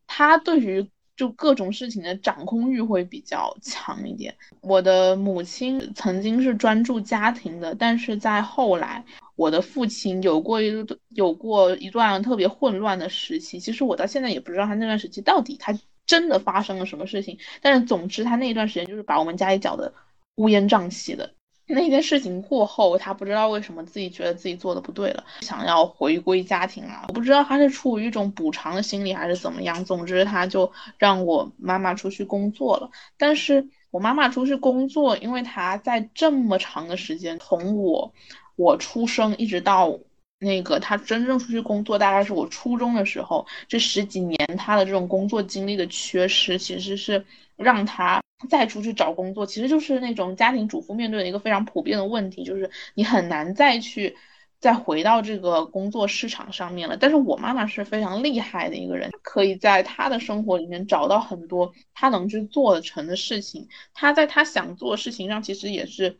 [0.06, 0.84] 他对于
[1.16, 4.34] 就各种事情的掌控欲会比较强一点。
[4.60, 9.04] 我的母亲曾经是专注家庭的，但是在后来，
[9.36, 10.72] 我的父亲有过一
[11.10, 13.60] 有过一段特别混乱的时期。
[13.60, 17.38] 其实我到现在也不知道他那段时期到底他真的发生了什么事情。
[17.62, 19.92] 但是总之，他那一段时间就是把我们家里搅得
[20.36, 21.32] 乌烟瘴气的。
[21.66, 27.04] 那件事情过后，他不知道为什么自己觉得自己做的不对了，想要回归家庭了。
[27.08, 29.82] 我不知道他是出于一种补偿的心理还是怎么样。
[29.84, 32.90] 总之，他就让我妈妈出去工作了。
[33.16, 38.12] 但是我妈妈出去工作，因为她在这么长的时间，从我
[38.56, 39.98] 我出生一直到
[40.40, 47.24] 那个她真正出去工作，大概是我初中的时候，这十几年她的这种工作经历的缺失，其实是
[47.56, 48.23] 让她。
[48.48, 54.16] 再出去找工作，其实就是那种家庭主妇面对的一个非常普遍的问题，就是你很难再去
[54.60, 56.96] 再回到这个工作市场上面了。
[56.96, 63.68] 但是我妈妈是非常厉害的一个人，可以在她的生活里面找到很多她能去做得成的事情。
[63.92, 66.18] 她在她想做的事情上，其实也是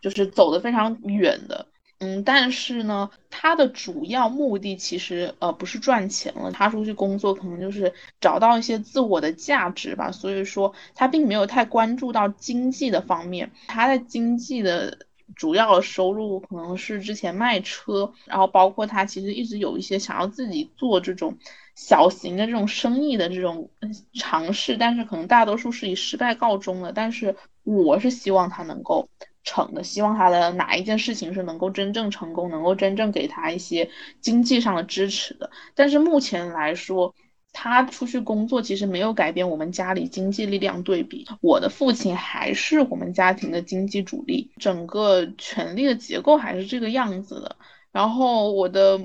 [0.00, 1.66] 就是走得非常远的。
[2.00, 21.36] 嗯，但是呢，他的主要目的其实呃不是赚钱了，他出去工作可能就是找到一些自我的价值吧，所以说他并没有太关注到经济的方面，他在经济的主要收入可能是之前卖车，然后包括他其实一直有一些想要自己做这种
[21.74, 23.70] 小型的这种生意的这种
[24.14, 27.34] 尝试，但是可能大多数是以失败告终的，但是
[27.64, 29.08] 我是希望他能够。
[29.44, 33.88] 成的，希望他的哪一件事情是能够真正成功，能够真正给他一些
[34.20, 35.50] 经济上的支持的。
[35.74, 37.14] 但是目前来说，
[37.52, 41.26] 他出去工作其实没有改变我们家里经济力量对比。
[41.40, 47.56] 我的父亲还是我们家庭的经济主力，整个权力的结构还是这个样子的。
[47.90, 49.00] 然后我的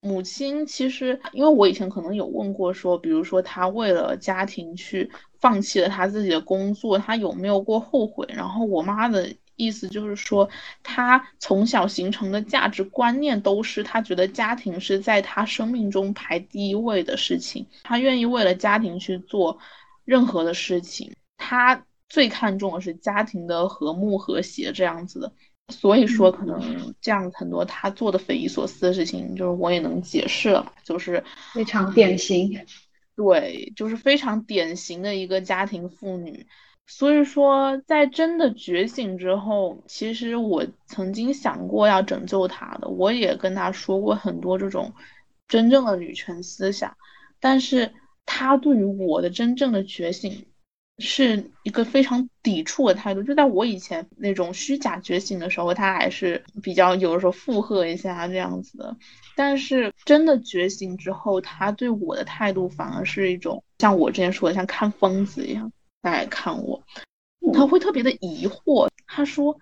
[0.00, 8.26] 母亲其实，因为我以前可能有问过说，比如说他为了家庭去放弃了他自己的工作，他有没有过后悔？
[8.28, 9.32] 然后我妈的。
[9.56, 10.48] 意思就是说，
[10.82, 19.58] 他从小形成的价值观念都是他觉得家庭是在他生命中排第一位的事情，他愿意为了家庭去做
[20.04, 25.32] 任何的事情，他最看重的是家庭的和睦和谐这样子的。
[25.68, 32.64] 所以说，可能这样很多他做的匪夷所思的事情，就是我也能解释了，就是非常典型，
[33.16, 36.46] 对，就是非常典型的一个家庭妇女。
[36.88, 44.94] 所以说，在真的觉醒之后，其实我曾经想过要拯救他的，我也跟他说过很多这种
[45.48, 46.96] 真正的女权思想，
[47.40, 47.92] 但是
[48.24, 50.46] 他对于我的真正的觉醒
[50.98, 53.22] 是一个非常抵触的态度。
[53.24, 58.96] 就在我以前那种虚假觉醒的时候，他还是比较有的时候附和一下这样子的，
[59.34, 65.72] 但是真的觉醒之后，他对我的态度反而是一种像我之前说的，像看疯子一样。
[66.10, 66.82] 来看我，
[67.52, 68.88] 他会特别的疑惑。
[69.06, 69.56] 他说：“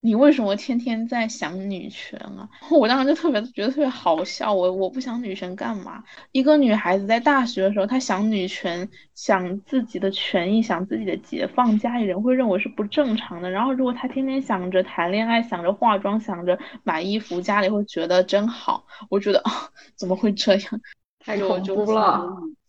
[0.00, 4.52] 你为什么天天在想女权啊？” 我当时就特别觉得特别好笑。
[4.52, 6.02] 我我不想女权干嘛？
[6.32, 13.50] 一个女孩子在大学的时候，她想女权，想自己的权益，想自己的解放，家里人会认为是不正常的。
[13.50, 18.84] 然后如果她天天想着谈恋爱，想着化妆，想着买衣服，家里会觉得真好。
[19.10, 19.52] 我觉得啊，
[19.96, 20.80] 怎么会这样？
[21.18, 22.24] 太恐怖了。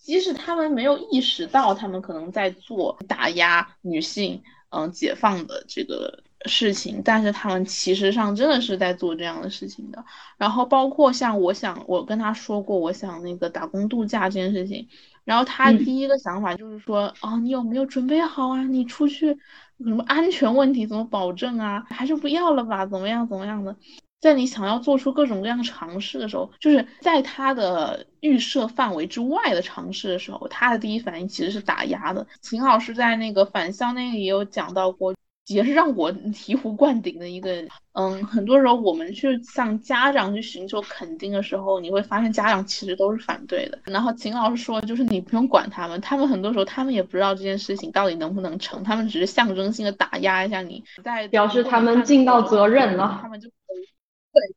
[0.08, 10.02] 即使他们没有意识到，他们可能在做打压女性、嗯解放的这个事情，但是他们其实上真的是在做这样的事情的。
[10.38, 14.88] 然后包括像我想，我跟他说过，我想那个打工度假这件事情，
[15.26, 18.64] 然后他第一个想法就是说，哦，你有没有准备好啊？
[18.64, 19.38] 你出去
[19.80, 21.86] 什么安全问题怎么保证啊？
[21.90, 22.86] 还是不要了吧？
[22.86, 23.76] 怎么样怎么样的？
[24.20, 32.26] 在你想要做出各种各样尝试的时候，就是在他的预设范围之外的尝试的时候，他的第一反应其实是打压的。
[32.42, 35.14] 秦老师在那个返校那个也有讲到过，
[35.46, 37.64] 也是让我 醍醐灌顶的一个，
[37.94, 43.80] 嗯，很多时候我们去向家长去寻求肯定的时候，你会发现家长其实都是反对的。
[43.86, 53.48] 然后秦老师说，就是你不用管他们，他们很多时候他们也不知道这件事情到底能不能成，他们只是象征性的打压一下你，在表示他们尽到责任了，他们就。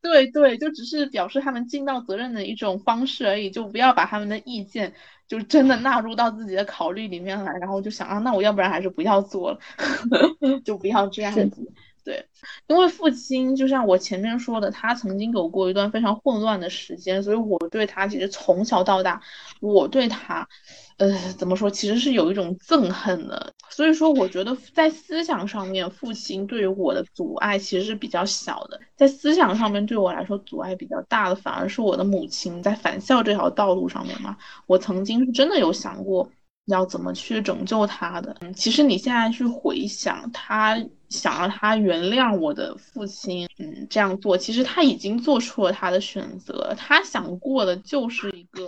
[0.03, 4.95] 对对对，就只是表示他们尽到责任的一种方式而已，就不要把他们的意见
[5.29, 9.59] 就真的纳入到自己的考虑里面来，然后就想啊，那我要不然还是不要做了，
[10.65, 11.73] 就不要这样子。
[12.11, 12.27] 对，
[12.67, 19.23] 因为父亲就像我前面说的，他曾经有过一段非常混乱的时间，所以我对他其实从小到大，
[19.61, 20.49] 我对他。
[20.97, 21.09] 呃，
[21.39, 21.71] 怎么说？
[21.71, 28.79] 其实是有一种憎恨的，所以说我觉得在思想上面，父亲对于我的阻碍其实是比较小的。
[28.97, 34.37] 在思想上面对我来说阻碍比较大的，反而是我的母亲在返校这条道路上面嘛。
[34.67, 36.31] 我曾经是真的有想过
[36.73, 38.37] 要怎么去拯救他的。
[38.41, 40.77] 嗯，其实你现在去回想，他
[41.09, 48.67] 想让他原谅我的父亲，嗯，这样做，其实他已经做出了他的选择，他想过的就是一个。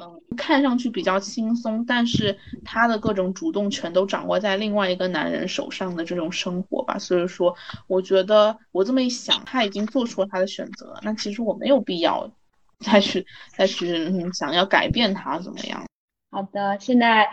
[0.00, 6.96] 嗯，看上去比较轻松，但是他的各种主动权都掌握在另外一个男人手上的这种生活吧。
[6.96, 7.52] 所以说，
[7.88, 12.30] 我觉得我这么一想，他已经做出了他的选择，那其实我没有必要
[12.78, 13.26] 再去
[13.56, 15.84] 再去想要改变他怎么样。
[16.30, 17.28] 好的，现在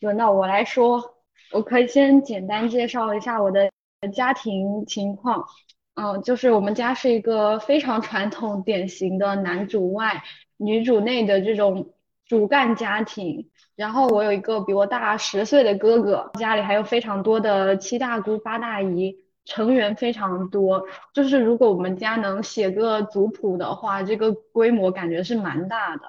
[0.00, 1.16] 轮到我来说，
[1.52, 3.70] 我可以先简单介绍一下我的
[4.12, 5.46] 家庭情况。
[5.94, 10.22] 嗯，就是我们家是一个非常传统、典型的男主外
[10.56, 11.92] 女主内的这种。
[12.30, 20.86] 主干家庭，然后我有一个比我大十岁的哥哥，家里还有非常多的七大姑八大姨，成员非常多。
[21.12, 26.02] 就是如果我们家能写个族谱的话，这个规模感觉是蛮大的。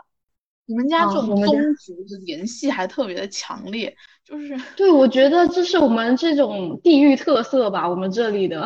[0.72, 3.94] 你们家这种宗族的联系还特别的强烈，
[4.24, 8.66] 就是对，我觉得这是我们这种地域特色吧，我们这里的。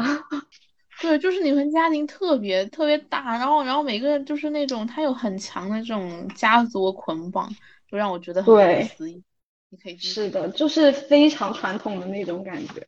[1.01, 7.49] 对，就是你们家庭特别特别大，然后然后每个人就是那种他有很强的这种家族捆绑，
[7.89, 9.23] 就让我觉得很不可思议。
[9.71, 12.87] 你可以是的，就是非常传统的那种感觉。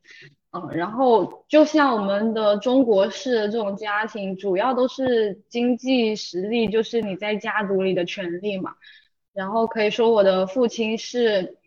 [0.51, 8.75] 嗯，然后就像我们的中国式的这种家庭，主要都是经济实力，就是你在家族里的权利嘛。
[9.37, 11.57] 然后可以说我的父亲是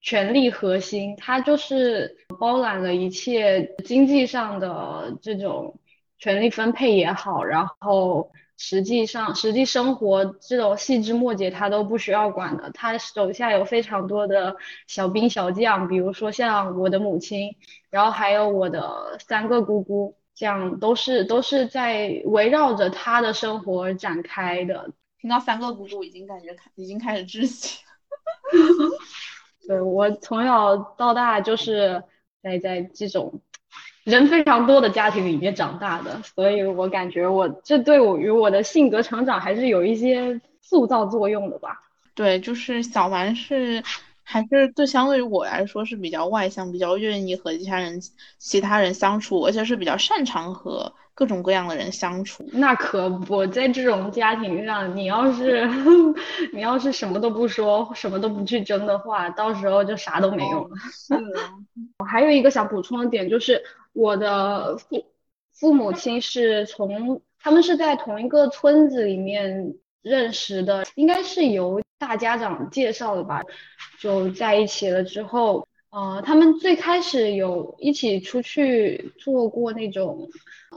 [0.00, 5.78] 权力核心，他就是包揽了一切经济上的这种。
[6.18, 14.56] 权力分配也好，然后实际上实际生活这种细枝末节他都不需要管的，他手下有非常多的
[14.86, 17.54] 小兵小将，比如说像我的母亲，
[17.90, 24.92] 然后还有我的三个姑姑，这样都是都是在围绕着他的生活展开的。
[25.26, 27.80] 听到三个姑姑已经感觉开已经开始窒息。
[29.66, 32.04] 对我从小到大就是
[32.40, 33.40] 在在这种。
[34.04, 41.82] 人非常多的家庭里面长大的，所以我感觉我这对我与我的性格成长还是有一些塑造作用的吧。
[42.14, 43.82] 对，就是小丸是
[44.28, 48.00] 还是对相对于我来说是比较外向，比较愿意和其他人
[48.38, 52.44] 其他人相处，而且是比较擅长和各种各样的人相处。
[52.52, 55.66] 那可不在这种家庭上，你要是
[56.52, 60.70] 你要是什么都不说，什么都不去争的话，到时候就啥都没有了。
[60.92, 61.14] 是
[62.00, 63.62] 我还有一个想补充的点就是。
[63.98, 65.06] 我的父
[65.54, 69.74] 父母亲是从他们是在同一个村子里面
[70.06, 73.42] 认识的，应该是由大家长介绍的吧，
[73.98, 80.30] 就在一起了之后，呃，他们最开始有一起出去做过那种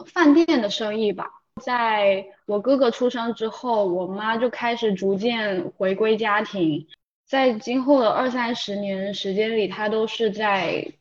[0.08, 1.30] 饭店的生意吧。
[1.62, 6.88] 在我哥哥出生之后，我妈就开始逐渐回归家庭，
[7.28, 10.92] 在今后的二三十年时间里，她都是在。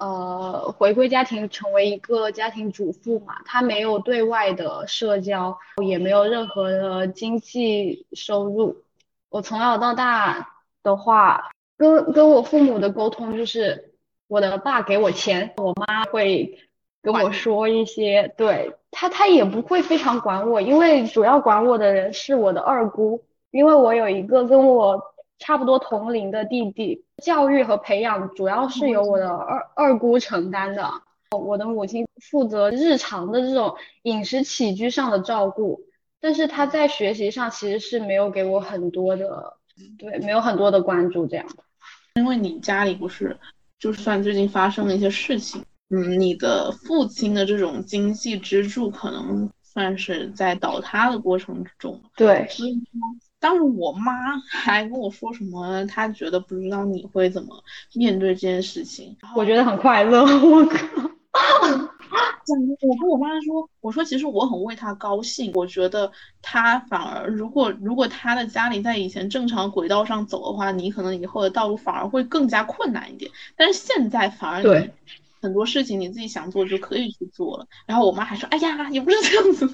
[0.00, 8.82] 呃，回归家庭，成为一个家庭主妇嘛，她没有对外的社交，也没有任何的经济收入。
[9.28, 13.92] 我从小到大的话，跟跟我父母的沟通就是，
[14.26, 16.58] 我的爸给我钱，我妈会
[17.02, 24.98] 跟我说一些，对他，他也不会非常管我，因为主要管我的人是我的二姑，因为我有一个跟我。
[25.40, 30.88] 差不多同龄的弟弟，教育和培养主要是由我的二二姑承担的。
[31.30, 35.80] 我的母亲负责日常的这种饮食起居上的照顾，
[36.20, 39.56] 但是她在学习上其实是没有给我很多的，
[39.96, 41.46] 对，没有很多的关注这样。
[42.16, 43.38] 因为你家里不是，
[43.78, 52.02] 就算最近发生了一些事情，嗯，你的父亲的这种经济支柱可能算是在倒塌的过程之中。
[52.14, 53.29] 对，所以说。
[53.40, 57.64] 当时我妈还跟我说什么，她觉得不知道你会怎么
[57.94, 59.16] 面对这件事情。
[59.34, 60.86] 我觉得很快乐，我靠，
[62.82, 66.12] 我跟我妈说，我说其实我很为她高兴，我觉得
[66.42, 73.30] 她反而如果如果她的家里在以前正常轨道上走的话，你可能以后的道路反而会更加困难一点。
[73.56, 74.90] 但是现在反而对
[75.40, 77.66] 很多事情你自己想做就可以去做了。
[77.86, 79.66] 然后我妈还说，哎呀，也不是这样子。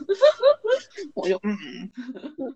[1.14, 1.54] 我就嗯，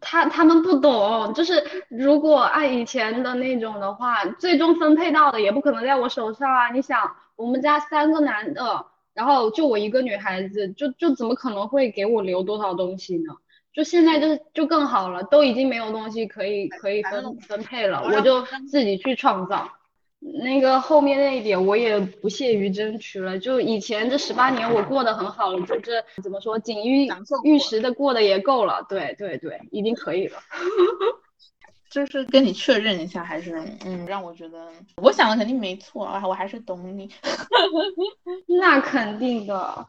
[0.00, 6.70] 他他们不懂，就是如果按以前的那种的话，最终分配到的也不可能在我手上啊。
[6.72, 13.34] 你想，我们家三个男的，然后就我一个女孩子，就就怎么可能会给我留多少东西呢？
[13.72, 19.70] 就现在就是就更好了，都已经没有东西可以可以分分配了，我就自己去创造。
[20.20, 27.08] 那个后面那一点我也不屑于争取了，就以前这十八年我过得很好了，就是怎么说锦衣
[27.42, 30.38] 玉食的过得也够了，对对对，已经可以了。
[31.90, 37.10] 就是跟你确认一下，还是嗯，让我觉得我想的肯定没错啊，我还是懂你。
[38.60, 39.86] 那肯定的，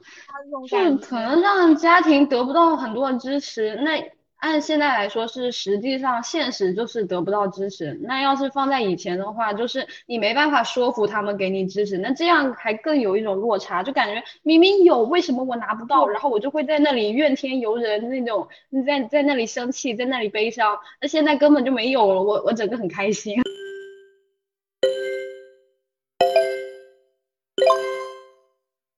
[0.69, 4.01] 就可能让家庭得不到很多的支持，那。
[4.41, 7.95] 按现在来说是，实际上现实就是得不到支持。
[8.01, 16.07] 那要是放在以前的话，就是你没办法说服他们给你支持，那这样还更有一种落差，就感觉明明有，为什么我拿不到？
[16.07, 18.47] 然后我就会在那里怨天尤人那种，
[18.87, 20.75] 在在那里生气，在那里悲伤。
[20.99, 23.35] 那现在根本就没有了，我我整个很开心。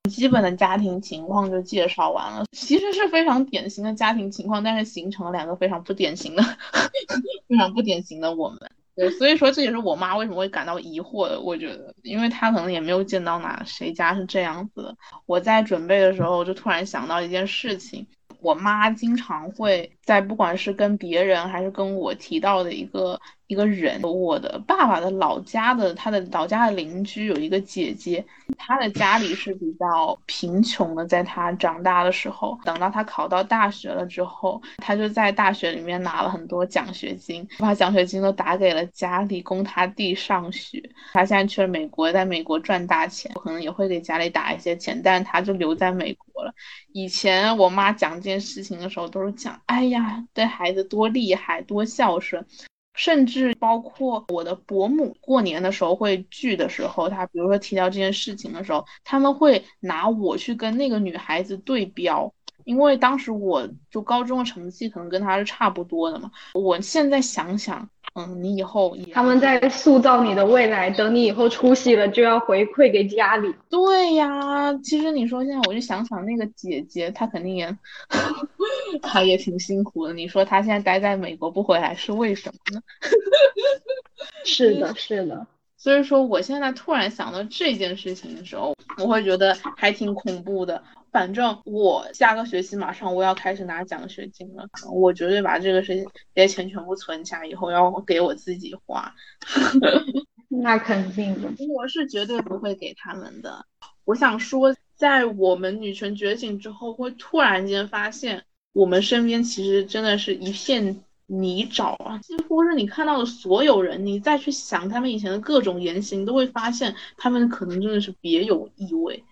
[0.10, 6.44] 基本的家庭情况就介绍完了，其实是非常典型的家庭情况，但是形成了两个非常不典型的、
[7.48, 8.60] 非常不典型的我们。
[8.96, 11.40] 对，所以说这也是我妈为什么会感到疑惑的。
[11.40, 14.98] 我觉得，因为她可能也没有见到哪谁家是这样子的。
[15.26, 18.06] 我在准备的时候就突然想到一件事情。
[18.42, 28.26] 我妈经常会在不管是跟别人还是跟我提到的一个一个人，我的爸爸的老家的他的老家的邻居有一个姐姐，
[28.58, 40.82] 她的家里是比较贫穷的，在她长大的时候，等到她考到大学了之后，他就在大学里面拿了很多奖学金，把奖学金都打给了家里供他弟上学。
[41.14, 46.54] 他现在去了美国，在美国赚大钱，可能也会给家里打一些钱，但是他就留在美国了。
[46.92, 52.46] 以前我妈讲这件事情的时候，都是讲，哎，呀，对孩子多厉害，多孝顺，
[52.94, 62.34] 甚至包括我的伯母过年的时候会聚的时候，她比如说提到这件事情的时候，他们会拿我去跟那个女孩子对标，
[62.66, 66.32] 因为当时我就高中的成绩可能跟她是差不多的嘛。
[66.54, 67.90] 我现在想想。
[68.16, 73.54] 嗯，你以后他们在塑造你的未来，等你以后出息了，就要回馈给家里。
[73.70, 77.76] 对呀，其实你说现在我就想想那个姐姐，她肯定也，
[79.02, 80.14] 她也挺辛苦的。
[80.14, 82.84] 你说她现在待在美国不回来是为什么呢？
[84.46, 85.48] 是的，是的。
[85.76, 90.82] 所以说，我现在突然想到这件事情的时候，我会觉得还挺恐怖的。
[91.14, 99.14] 反正我下个学期马上我要开始拿奖学金了，我绝对把这个事情这些钱全部存起来，以后要给我自己花。
[100.50, 103.66] 那肯定的，我是绝对不会给他们的。
[104.06, 108.44] 我想说，在我们女权觉醒之后，会突然间发现，
[108.74, 112.18] 我们身边其实真的是一片泥沼啊！
[112.20, 119.24] 几乎是你看到的所有人，你再去想他们以前的各种言行，都会发现他们可能真的是别有意味。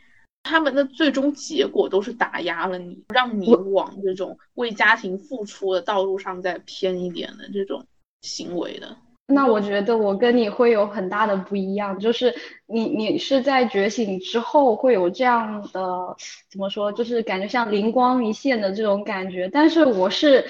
[0.44, 7.86] 他们的最终结果都是打压了你，让你往这种为家庭付出的道路上再偏一点的这种
[8.22, 8.98] 行为的。
[9.28, 12.36] 那我觉得我跟你会有很大的不一样，就是
[12.66, 16.18] 你你是在觉醒之后会有这样的
[16.50, 19.48] 怎么说，就是感觉像灵光一现的这种感觉。
[19.48, 20.44] 但是我是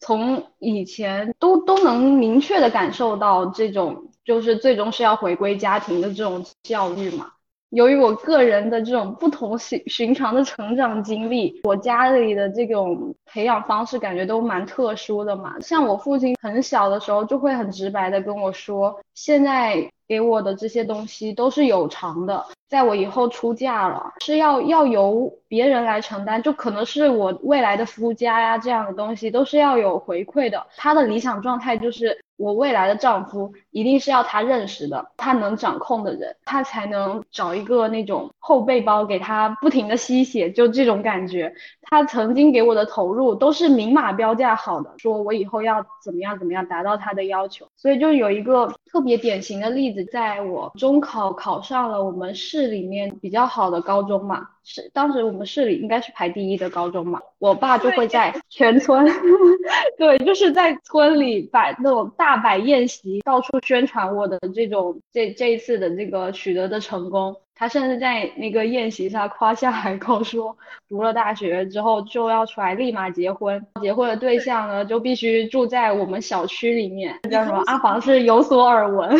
[0.00, 7.32] 从以前都都能明确的感受到这种，就是最终是要回归家庭的这种教育嘛。
[7.72, 15.58] 由于我个人的这种不同寻寻常的成长经历，我家里的这种培养方式感觉都蛮特殊的嘛。
[15.60, 30.66] 像我父亲很小的时候就会很直白的跟我说，现在给我的这些东西都是有偿的，在我以后出嫁了是要要由别人来承担，就可能是我未来的夫家呀这样的东西都是要有回馈的。
[30.76, 32.18] 他的理想状态就是。
[32.38, 41.54] 我未来的丈夫一定是要他认识的，他能掌控的人，他才能找一个那种后背包给他不停的吸血，就这种感觉。
[41.82, 47.64] 他曾经给我的投入都是明码标价好的，说我以后要怎么样怎么样达到他的要求。
[47.76, 59.06] 所以就有一个特别典型的例子，子，在我中考考上了我们市里面比较好的高中嘛，是当时我们市里应该是排第一的高中嘛，我爸就会在全村，
[59.98, 67.36] 对，就是在村里摆那种大摆宴席，到处宣传我的这种这这一次的这个取得的成功。
[67.54, 70.56] 他甚至在那个宴席上夸下海口，说
[70.88, 77.16] 读了大学之后就要出来立马结婚，结婚的对象呢就必须住在我们小区里面。
[77.30, 77.62] 叫什么？
[77.66, 79.16] 阿房是有所耳闻。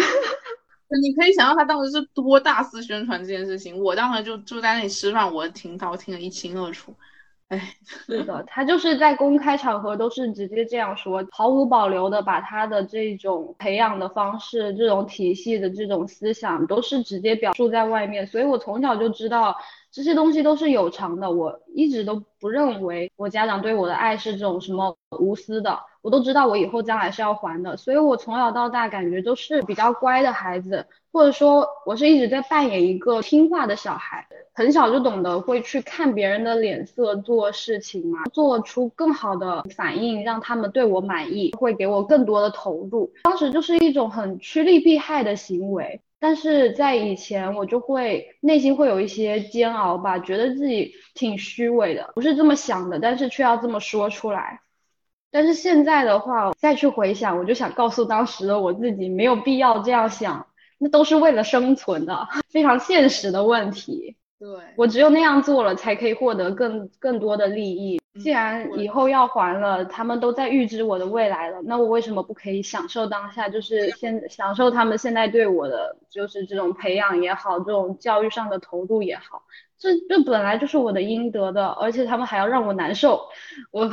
[1.00, 3.78] 你可以想象他当时是多大肆宣传这件事情。
[3.82, 6.92] 我当时就住在那里吃饭，我听到听得一清二楚。
[7.48, 19.54] 哎，是的， 他就是在公开场合都是直接这样说，毫无保留的把他的这种培养的方式、这种体系的这种思想都是直接表述在外面，所以我从小就知道
[19.90, 21.30] 这些东西都是有偿的。
[21.30, 30.86] 我一直都不认为我家长对我的爱是这种什么无私的，我都知道我以后将来是要还的，所以我从小到大感觉都是比较乖的孩子。
[31.12, 43.12] 或者说，我是一直在扮演一个听话的小孩，很小就懂得会去看别人的脸色做事情嘛，做出更好的反应，让他们对我满意，会给我更多的投入。
[43.24, 54.61] 当时就是一种很趋利避害的行为，但是在以前我就会内心会有一些煎熬吧，觉得自己挺虚伪的，不是这么想的，但是却要这么说出来。
[55.32, 60.46] 但是现在的话，再去回想，我就想告诉当时的我自己，没有必要这样想。
[60.78, 64.16] 那都是为了生存的， 非常现实的问题。
[64.38, 68.00] 对我只有那样做了，才可以获得更更多的利益。
[68.20, 73.48] 既然以后要还了，他们都在预知我的未来了，那我为什么不可以享受当下？
[73.48, 79.44] 就是现享受他们现在对我的，就是这种培养也好，这种教育上的投入也好。
[79.82, 83.20] 这这本来就是我的应得的，而且他们还要让我难受，
[83.72, 83.90] 我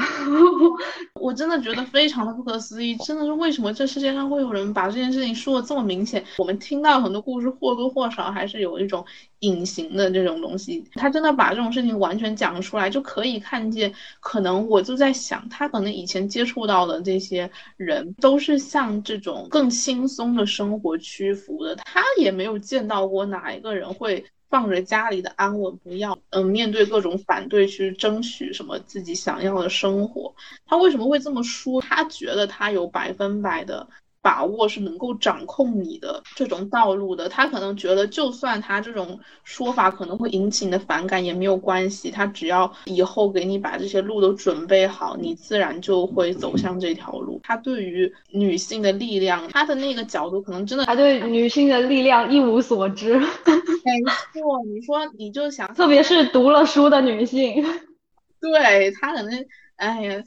[1.19, 6.23] 我真的觉得非常的不可思议，真的是为什么这世界上会有人把这件事情说的这么明显？
[6.37, 9.03] 我们听到很多故事或多或少还是有一种
[9.39, 24.23] 隐形的这种东西，他真的把这种事情完全讲出来，就可以看见，可能我就在想，他可能以前接触到的这些人都是向这种更轻松的生活屈服的，他也没有见到过哪一个人会。
[24.49, 30.33] 放着家里的安稳不要，嗯，面对各种反对去争取什么自己想要的生活，
[30.65, 31.81] 他为什么会这么说？
[31.81, 33.87] 他觉得他有百分百的。
[34.21, 47.39] 把握是能够掌控你的这种道路的，他可能觉得，就算他这种说法可能会引起你的反感也没有关系，他只要以后给你把这些路都准备好，你自然就会走向这条路。
[47.43, 53.17] 他对于女性的力量，他的那个角度可能真的，他对女性的力量一无所知。
[53.85, 54.01] 没
[54.33, 57.63] 错，你说你就想，特别是读了书的女性，
[58.41, 59.45] 对他可能，
[59.77, 60.23] 哎呀。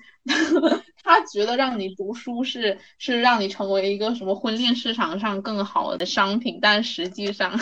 [1.03, 7.59] 他觉得让你读书是是让你成为一个什么婚恋市场上更好的商品，但实际上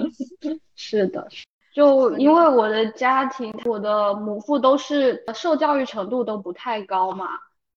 [0.76, 1.28] 是的，
[1.74, 7.26] 就因为我的家庭，我的母父都是受教育程度都不太高嘛。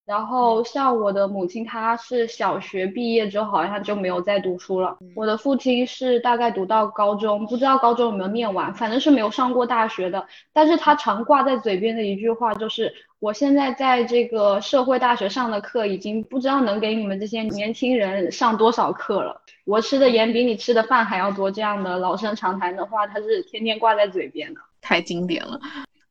[0.06, 4.97] 然后像我的母亲，她是小学毕业之后好像就没有再读书了。
[5.16, 10.26] 我的父亲是大概读到高中，不知道高中有没有念完，反正是没有上过大学的。
[10.52, 19.41] 但是他常挂在嘴边的一句话就是：我现在在这个社会大学上的课，已经不知道能给你们这些年轻人上多少课了。
[19.66, 21.49] 我吃的盐比你吃的饭还要多。
[21.52, 25.60] 这样的老生常谈的话，他是天天挂在嘴边的，太经典了。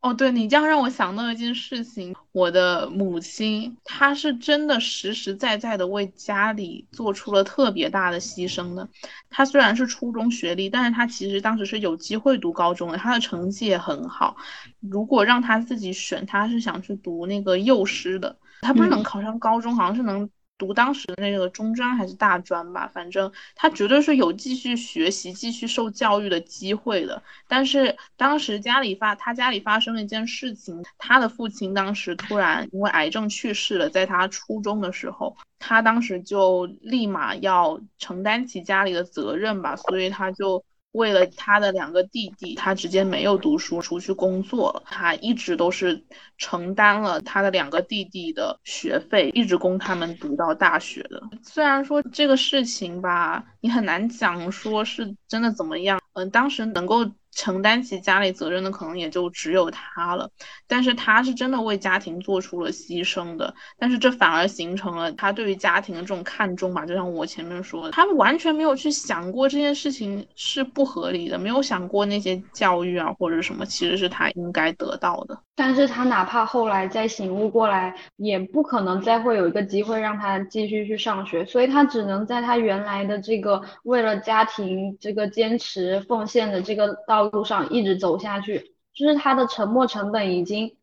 [0.01, 8.88] 哦，对你这样让我想到一件事情，我的母亲她是真的实实在在的为家里做出了特别大的牺牲的。
[9.28, 14.36] 她虽然是初中学历，但是她其实当时是有机会读高中的，她的成绩也很好。
[14.80, 20.30] 如果让她自己选，她是想去读那个幼师的，她不是能考上高中，好像是能。
[20.61, 27.22] 读当时的那个中专还是大专吧，反正他绝对是有继续学习、继续受教育的机会的。
[27.48, 40.62] 但是当时家里发他家里发生了一件事情，他的父亲当时突然因为癌症去世了，在他初中的时候，他当时就立马要承担起家里的责任吧，所以他就。
[40.93, 44.82] 为了他的两个弟弟，他直接没有读书，出去工作了。
[44.86, 46.05] 他一直都是
[46.36, 51.22] 承担了他的两个弟弟的学费，一直供他们读到大学的。
[51.43, 56.01] 虽然说这个事情吧，你很难讲说是真的怎么样。
[56.14, 60.31] 嗯，当时能够承担起家里责任的可能也就只有他了，
[60.66, 75.39] 但是他是真的为家庭做出了牺牲的，但是这反而形成了他对于家庭的这种看重吧，就像我前面说的，他完全没有去想过这件事情是不合理的，没有想过那些教育啊或者什么其实是他应该得到的。
[75.55, 88.75] 但是他哪怕后来再醒悟过来，也不可能再会有一个机会让他继续去上学，所以他只能在他原来的这个为了家庭这个坚持奉献的这个道道路上一直走下去。
[88.93, 90.77] 就是他的沉没成本已经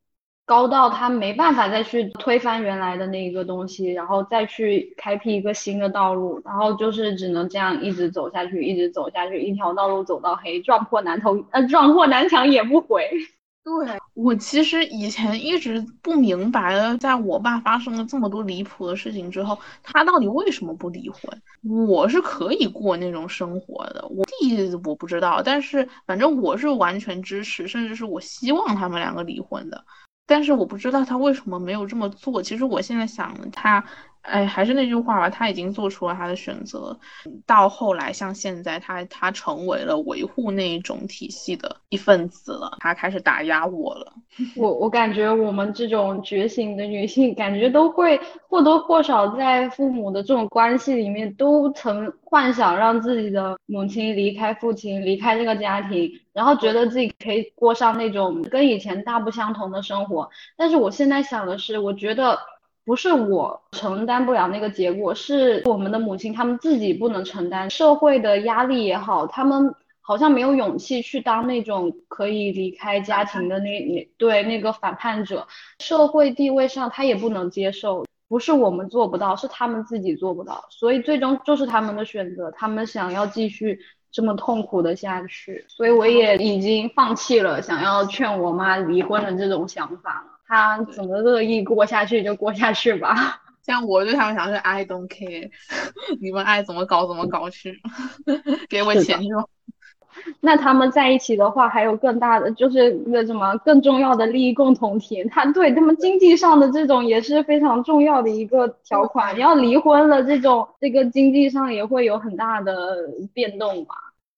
[0.46, 13.10] 高到他没办法再去推翻原来的那一个东西，然后再去开辟一个新的道路，然后就是只能这样一直走下去，一直走下去，一条道路走到黑，撞破南头呃撞破南墙也不回。
[13.68, 21.22] 对我其实以前一直不明白的，在我爸发生了这么多离谱的事情之后，他到底为什么不离婚？
[21.86, 29.84] 我是可以过那种生活的，我弟我不知道，但是反正我是完全支持，甚至是我希望他们两个离婚的。
[30.26, 32.41] 但是我不知道他为什么没有这么做。
[32.41, 33.84] 其实我现在想他。
[34.22, 36.99] 哎，还是那句话吧，他已经做出了他的选择。
[37.45, 44.13] 到后来，像现在，他他成为了维护那一种体系的一份子了，他开始打压我了。
[44.57, 60.30] 我我感觉我们这种觉醒的女性，感觉都会或多或少在父母的这种关系里面，都曾幻想让自己的母亲离开父亲，离开这个家庭，然后觉得自己可以过上那种跟以前大不相同的生活。
[60.57, 62.38] 但是我现在想的是，我觉得。
[62.88, 67.70] 不是我承担不了那个结果，是我们的母亲他们自己不能承担。
[67.70, 75.46] 社会的压力也好，他们好像没有勇气去当那种可以离开家庭的那那对那个反叛者，
[75.80, 83.82] 社会地位上他也不能接受，不是我们做不到，是他们自己做不到，所以最终就是他们的选择，他们想要继续
[84.14, 90.37] 这么痛苦的下去，所以我也已经放弃了想要劝我妈离婚的这种想法了。
[90.48, 93.41] 他怎么乐意过下去就过下去吧。
[93.64, 95.50] 像我对他们讲是 I don't care，
[96.22, 97.82] 你们爱怎么搞怎么搞去，
[98.70, 99.50] 给我钱就。
[100.39, 105.24] 那他们在一起的话，还有更大的就是那什么更重要的利益共同体。
[105.26, 109.36] 他对他们经济上的这种也是非常重要的一个条款。
[109.36, 112.98] 你要离婚了，这种这个经济上也会有很大的
[113.34, 113.93] 变动吧。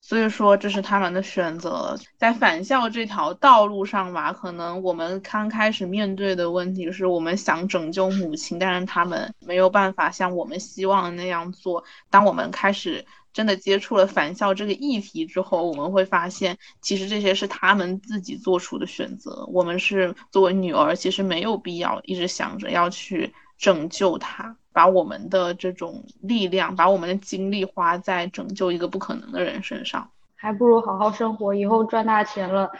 [0.09, 1.95] 所以说，这是他们的选择。
[2.17, 11.83] 在返校这条道路上吧，可能我们刚开始面对的问题是我们想拯救母亲，但是他们没有办法像我们希望的那样做。
[12.09, 19.45] 当我们开始真的接触了返校这个议题之后，我们会发现，其实这些是他们自己做出的选择。
[19.53, 24.55] 我们是作为女儿，其实没有必要一直想着要去拯救他。
[24.71, 31.53] 把我们的这种力量，把我们的精力花在拯救一个不可能的人身上，还不如好好生活。
[31.53, 32.71] 以后赚大钱了，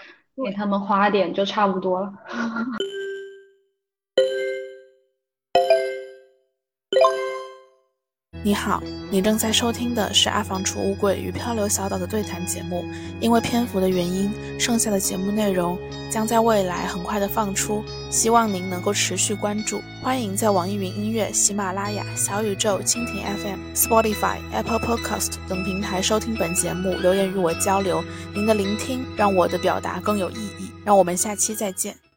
[0.41, 2.13] 给他们花点就差不多了。
[8.49, 8.81] 你好，
[9.11, 12.83] 你正在收听的是《阿房储物柜与漂流小岛》的对谈节目。
[13.19, 15.77] 因为篇幅的原因，剩下的节目内容
[16.09, 19.83] 将在未来很快的放出，希望您能够持续关注。
[20.01, 28.03] 欢迎在网易云音乐、喜马拉雅、小宇宙、蜻蜓 FM、Spotify、Apple Podcast 等平台收听本节目，留言与我交流。
[28.33, 30.71] 您的聆听让我的表达更有意义。
[30.83, 32.08] 让我们下期再见。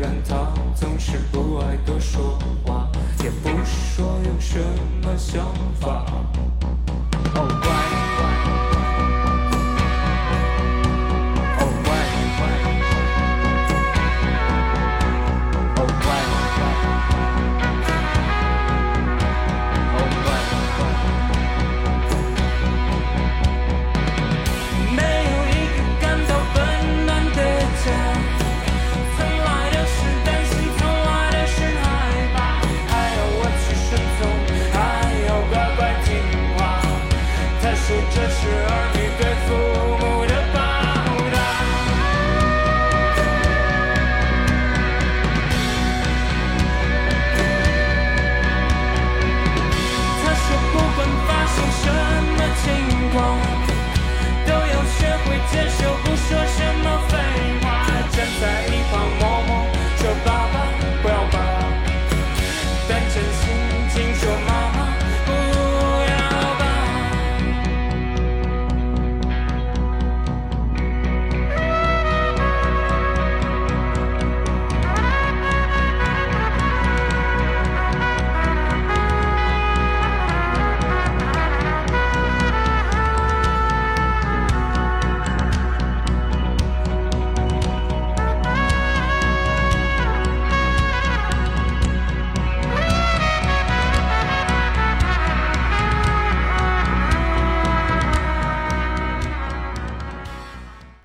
[0.00, 2.90] 虽然他总是不爱多说话，
[3.22, 4.58] 也不说有什
[5.02, 5.44] 么想
[5.78, 6.06] 法。